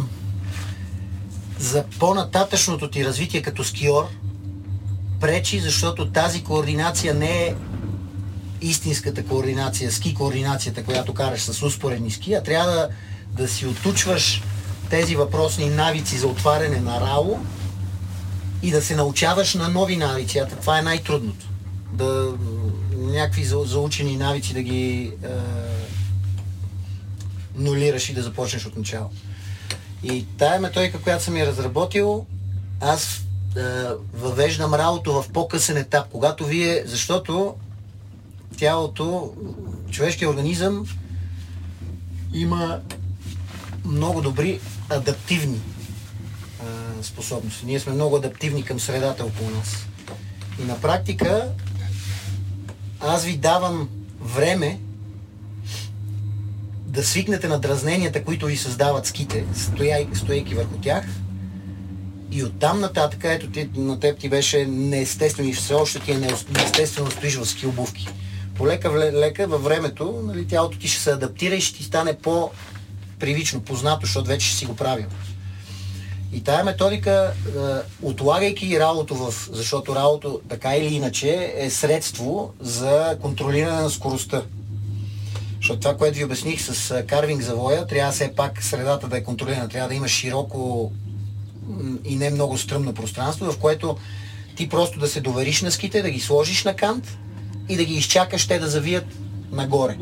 [1.59, 4.07] за по-нататъчното ти развитие като скиор
[5.19, 7.55] пречи, защото тази координация не е
[8.61, 12.89] истинската координация, ски координацията, която караш с успоредни ски, а трябва да,
[13.30, 14.43] да си отучваш
[14.89, 17.39] тези въпросни навици за отваряне на рао
[18.63, 20.37] и да се научаваш на нови навици.
[20.37, 21.45] А това е най-трудното.
[21.93, 22.33] Да
[22.97, 25.27] някакви за- заучени навици да ги е,
[27.55, 29.09] нулираш и да започнеш от начало.
[30.03, 32.25] И тая методика, която съм я разработил,
[32.81, 33.61] аз е,
[34.13, 37.55] въвеждам работа в по-късен етап, когато вие, защото
[38.57, 39.33] тялото,
[39.91, 40.85] човешкият организъм
[42.33, 42.79] има
[43.85, 45.59] много добри адаптивни
[47.01, 47.65] способности.
[47.65, 49.85] Ние сме много адаптивни към средата около нас.
[50.61, 51.47] И на практика
[52.99, 53.89] аз ви давам
[54.21, 54.79] време
[56.85, 61.05] да свикнете на дразненията, които ви създават ските, стояй, стоейки върху тях.
[62.31, 66.15] И оттам нататък, ето ти, на теб ти беше неестествено и все още ти е
[66.19, 68.07] неес- неестествено стоиш в ски обувки.
[68.55, 73.61] Полека лека във времето, нали, тялото ти ще се адаптира и ще ти стане по-привично,
[73.61, 75.05] познато, защото вече ще си го правил.
[76.34, 77.51] И тая методика, е,
[78.01, 79.34] отлагайки работа в...
[79.51, 84.41] Защото работа, така или иначе, е средство за контролиране на скоростта.
[85.55, 89.23] Защото това, което ви обясних с а, карвинг завоя, трябва все пак средата да е
[89.23, 89.69] контролирана.
[89.69, 90.91] Трябва да има широко
[92.05, 93.97] и не много стръмно пространство, в което
[94.55, 97.17] ти просто да се довериш на ските, да ги сложиш на кант
[97.69, 99.05] и да ги изчакаш те да завият
[99.51, 99.97] нагоре.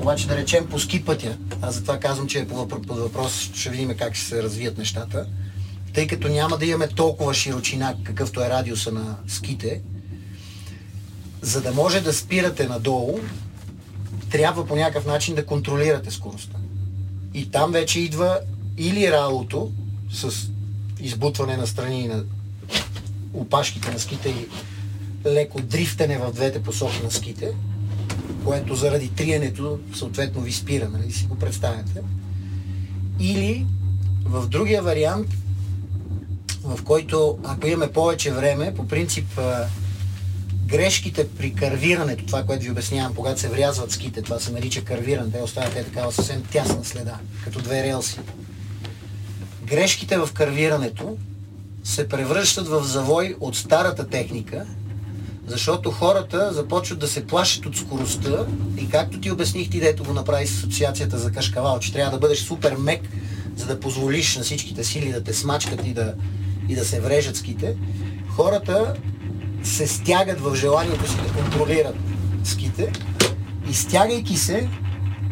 [0.00, 3.94] Обаче да речем по ски пътя, аз затова казвам, че е под въпрос, ще видим
[3.98, 5.26] как ще се развият нещата,
[5.98, 9.80] тъй като няма да имаме толкова широчина, какъвто е радиуса на ските,
[11.42, 13.18] за да може да спирате надолу,
[14.30, 16.56] трябва по някакъв начин да контролирате скоростта.
[17.34, 18.38] И там вече идва
[18.76, 19.72] или ралото
[20.12, 20.50] с
[21.00, 22.24] избутване на страни на
[23.34, 24.46] опашките на ските и
[25.28, 27.52] леко дрифтане в двете посоки на ските,
[28.44, 32.02] което заради триенето съответно ви спира, нали си го представяте.
[33.20, 33.66] Или
[34.24, 35.28] в другия вариант,
[36.64, 39.40] в който ако имаме повече време, по принцип
[40.66, 45.30] грешките при карвирането, това, което ви обяснявам, когато се врязват ските, това се нарича карвиране,
[45.30, 48.20] те оставят е такава съвсем тясна следа, като две релси.
[49.64, 51.16] Грешките в карвирането
[51.84, 54.66] се превръщат в завой от старата техника,
[55.46, 58.46] защото хората започват да се плашат от скоростта
[58.78, 62.18] и както ти обясних ти, дето го направи с асоциацията за кашкавал, че трябва да
[62.18, 63.00] бъдеш супер мек,
[63.56, 66.14] за да позволиш на всичките сили да те смачкат и да,
[66.68, 67.76] и да се врежат ските,
[68.28, 68.94] хората
[69.62, 71.96] се стягат в желанието си да контролират
[72.44, 72.92] ските
[73.70, 74.68] и стягайки се,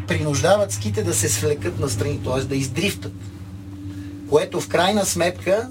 [0.08, 2.40] принуждават ските да се свлекат настрани, т.е.
[2.40, 3.12] да издрифтат.
[4.30, 5.68] Което в крайна сметка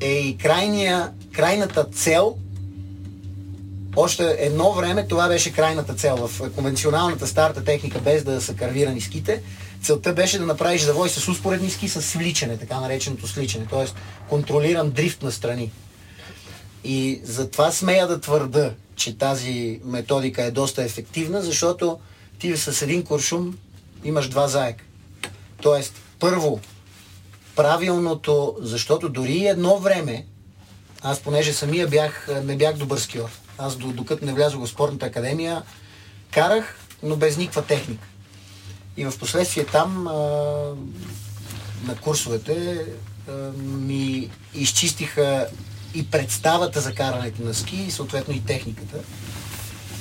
[0.00, 2.36] е и крайния, крайната цел
[3.96, 6.28] още едно време това беше крайната цел.
[6.28, 9.42] В конвенционалната старата техника, без да са карвирани ските,
[9.84, 13.86] целта беше да направиш завой с успоредни ски с свличане, така нареченото сличане, т.е.
[14.28, 15.72] контролиран дрифт на страни.
[16.84, 21.98] И затова смея да твърда, че тази методика е доста ефективна, защото
[22.38, 23.58] ти с един куршум
[24.04, 24.84] имаш два заека.
[25.62, 26.60] Тоест, първо,
[27.56, 30.26] правилното, защото дори едно време,
[31.02, 33.28] аз понеже самия бях, не бях добър скиор.
[33.58, 35.62] Аз до- докато не влязох в спортната академия,
[36.30, 38.06] карах, но без никаква техника.
[38.96, 40.12] И в последствие там а,
[41.86, 42.86] на курсовете
[43.28, 43.32] а,
[43.62, 45.46] ми изчистиха
[45.94, 48.98] и представата за карането на ски, и съответно и техниката.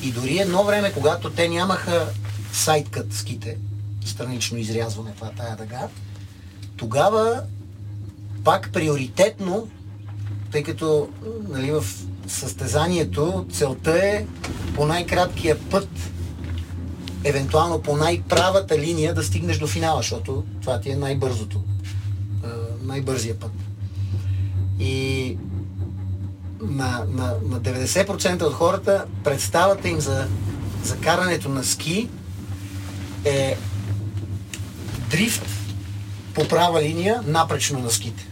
[0.04, 2.08] И дори едно време, когато те нямаха
[2.54, 3.58] сайткът ските,
[4.06, 5.88] странично изрязване, това тая дъга,
[6.78, 7.44] тогава
[8.44, 9.68] пак приоритетно,
[10.52, 11.10] тъй като
[11.50, 11.86] нали, в
[12.28, 14.26] състезанието целта е
[14.76, 15.90] по най-краткия път,
[17.24, 21.62] евентуално по най-правата линия да стигнеш до финала, защото това ти е най-бързото,
[22.82, 23.52] най-бързия път.
[24.80, 25.38] И
[26.62, 30.28] на, на, на 90% от хората представата им за,
[30.84, 32.10] за карането на ски
[33.26, 33.58] е
[35.10, 35.46] дрифт
[36.34, 38.28] по права линия напречно на ските.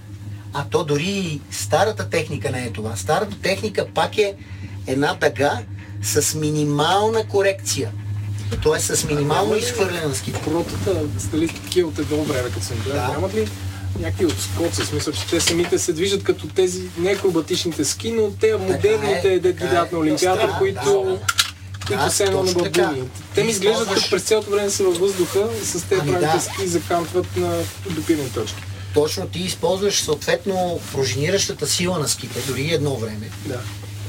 [0.53, 2.95] А то дори и старата техника не е това.
[2.95, 4.35] Старата техника пак е
[4.87, 5.59] една дъга
[6.01, 7.91] с минимална корекция.
[8.58, 10.41] Тоест с минимално изхвърляне на ските.
[10.41, 13.08] Протата, стали такива от едно време, като съм гледал, Да.
[13.08, 13.49] нямат ли
[13.99, 18.58] някакви отскоци, смисъл, че те самите се движат като тези не акробатичните ски, но те
[18.58, 19.95] модерните, е, де така видят е.
[19.95, 20.91] на Олимпиада, Да, които, да.
[21.88, 23.04] които Да, все едно на бабуни.
[23.36, 26.34] Те ми изглеждат като през цялото време са във въздуха и с те Ами правите
[26.34, 26.41] да.
[26.41, 27.58] ски закантват на
[27.89, 28.62] допирани точки.
[28.93, 33.30] Точно ти използваш съответно пружиниращата сила на ските, дори едно време.
[33.45, 33.60] Да.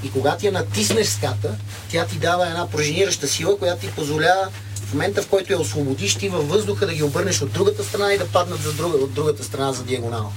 [0.04, 1.56] И когато я натиснеш ската,
[1.90, 6.14] тя ти дава една пружинираща сила, която ти позволява в момента, в който я освободиш,
[6.14, 9.12] ти във въздуха да ги обърнеш от другата страна и да паднат за друга, от
[9.12, 10.32] другата страна за диагонал.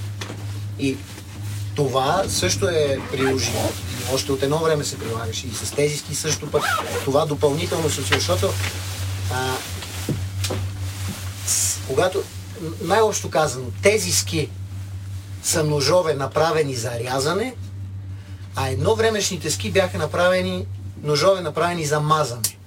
[0.78, 0.96] И
[1.74, 3.70] Това също е приложимо.
[4.12, 6.64] Още от едно време се прилагаше и с тези ски също пък
[7.04, 8.52] това допълнително се защото
[9.32, 9.54] а,
[11.88, 12.22] когато,
[12.80, 14.50] най-общо казано, тези ски
[15.42, 17.54] са ножове направени за рязане,
[18.56, 20.66] а едновремешните ски бяха направени,
[21.02, 22.58] ножове направени за мазане.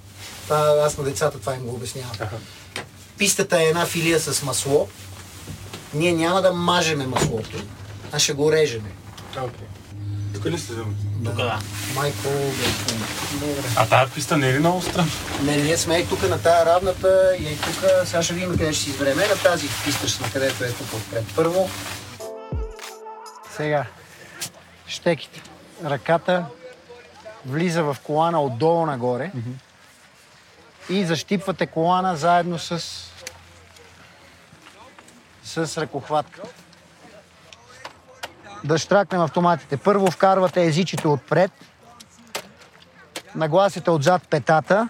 [0.44, 2.12] Това, аз на децата това им го обяснявам.
[3.18, 4.88] Пистата е една филия с масло.
[5.94, 7.62] Ние няма да мажеме маслото,
[8.12, 8.90] а ще го режеме.
[10.34, 10.72] Тук ли сте?
[11.24, 11.58] Тук да.
[11.94, 12.28] Майко,
[13.76, 15.10] А тази писта не е ли много странна?
[15.42, 18.84] Не, ние сме и тук на тая равната и тук, сега ще видим къде ще
[18.84, 19.26] си избереме.
[19.26, 21.24] На тази писта ще сме, където е тук отпред.
[21.36, 21.70] Първо.
[23.56, 23.86] Сега.
[24.86, 25.49] Щеките.
[25.84, 26.44] Ръката
[27.46, 29.32] влиза в колана отдолу нагоре.
[30.88, 32.84] И защипвате колана заедно с
[35.44, 36.42] с ръкохватка.
[38.64, 39.76] Да штракнем автоматите.
[39.76, 41.50] Първо вкарвате езичето отпред.
[43.34, 44.88] Нагласите отзад петата.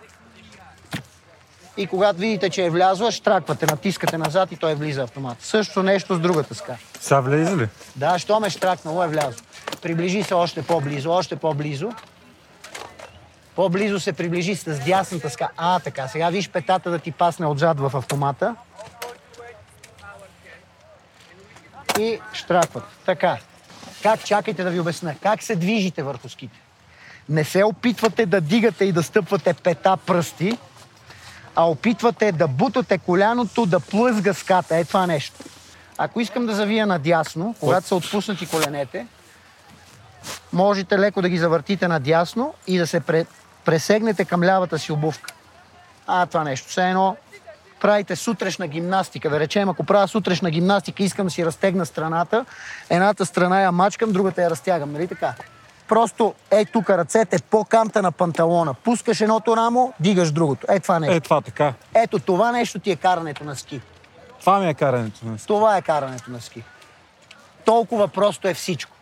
[1.76, 5.36] И когато видите, че е влязла, штраквате, натискате назад и той влиза автомат.
[5.41, 6.76] Също нещо с другата ска.
[7.01, 7.68] Сега влезе ли?
[7.97, 9.43] Да, що ме штракнало е влязло.
[9.83, 11.93] Приближи се още по-близо, още по-близо.
[13.55, 15.49] По-близо се приближи с дясната ска.
[15.57, 16.09] А, така.
[16.09, 18.57] Сега виж петата да ти пасне отзад в автомата.
[21.99, 22.85] И штракват.
[23.07, 23.39] Така.
[24.03, 25.14] Как, чакайте да ви обясня.
[25.22, 26.61] Как се движите върху ските?
[27.28, 30.59] Не се опитвате да дигате и да стъпвате пета пръсти,
[31.57, 34.76] а опитвате да бутате коляното да плъзга ската.
[34.76, 35.45] Е това нещо.
[35.99, 39.07] Ако искам да завия надясно, когато са отпуснати коленете,
[40.53, 43.27] можете леко да ги завъртите надясно и да се пре,
[43.65, 45.33] пресегнете към лявата си обувка.
[46.07, 46.69] А, това нещо.
[46.69, 47.17] Все едно
[47.81, 49.31] правите сутрешна гимнастика.
[49.31, 52.45] Да речем, ако правя сутрешна гимнастика, искам да си разтегна страната,
[52.91, 54.93] едната страна я мачкам, другата я разтягам.
[54.93, 55.35] Нали така?
[55.89, 58.75] Просто е тук ръцете по канта на панталона.
[58.75, 60.67] Пускаш едното рамо, дигаш другото.
[60.71, 61.17] Е това нещо.
[61.17, 61.75] Е, това така.
[61.95, 63.81] Ето това нещо ти е карането на ски.
[64.41, 65.47] Това ми е карането на ски.
[65.47, 66.63] Това е карането на ски.
[67.65, 68.97] Толкова просто е всичко.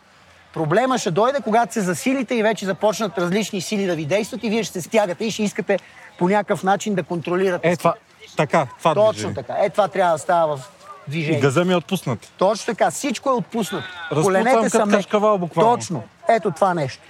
[0.55, 4.51] Проблема ще дойде, когато се засилите и вече започнат различни сили да ви действат и
[4.51, 5.79] вие ще се стягате и ще искате
[6.19, 7.69] по някакъв начин да контролирате.
[7.69, 7.95] Е, това.
[8.37, 9.35] Така, това Точно движение.
[9.35, 9.55] така.
[9.61, 10.61] Е, това трябва да става в
[11.09, 11.41] И движение.
[11.41, 12.33] газа ми е отпуснат.
[12.39, 12.91] Точно така.
[12.91, 13.87] Всичко е отпуснато.
[14.23, 14.97] Коленете са като ме...
[14.97, 15.77] кашкавал буквално.
[15.77, 16.03] Точно.
[16.29, 17.03] Ето това нещо.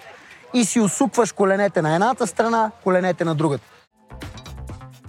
[0.55, 3.65] И си усукваш коленете на едната страна, коленете на другата.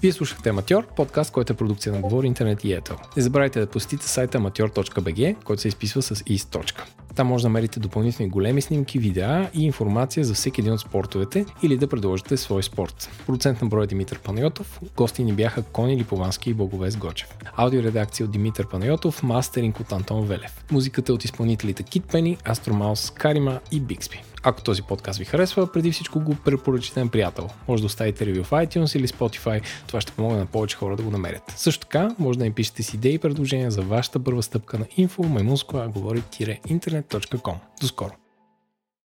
[0.02, 2.96] Вие слушахте Аматьор, подкаст, който е продукция на Говори Интернет и Ето.
[3.18, 6.74] Не забравяйте да посетите сайта amateur.bg, който се изписва с is.
[7.16, 11.46] Там може да намерите допълнителни големи снимки, видеа и информация за всеки един от спортовете
[11.64, 13.10] или да предложите свой спорт.
[13.26, 17.38] Продуцент на броя Димитър Панайотов, гости ни бяха Кони Липовански и Благовест Гочев.
[17.56, 20.66] Аудиоредакция от Димитър Панайотов, мастеринг от Антон Велев.
[20.72, 24.24] Музиката от изпълнителите Кит Пени, Астромаус, Карима и Бикспи.
[24.44, 27.50] Ако този подкаст ви харесва, преди всичко го препоръчите на приятел.
[27.68, 31.04] Може да оставите ревю в iTunes или Spotify, това ще помогне на повече хора да
[31.04, 31.54] го намерят.
[31.56, 34.86] Също така, може да им пишете с идеи и предложения за вашата първа стъпка на
[34.86, 37.56] info говори-интернет.com.
[37.82, 38.12] До скоро!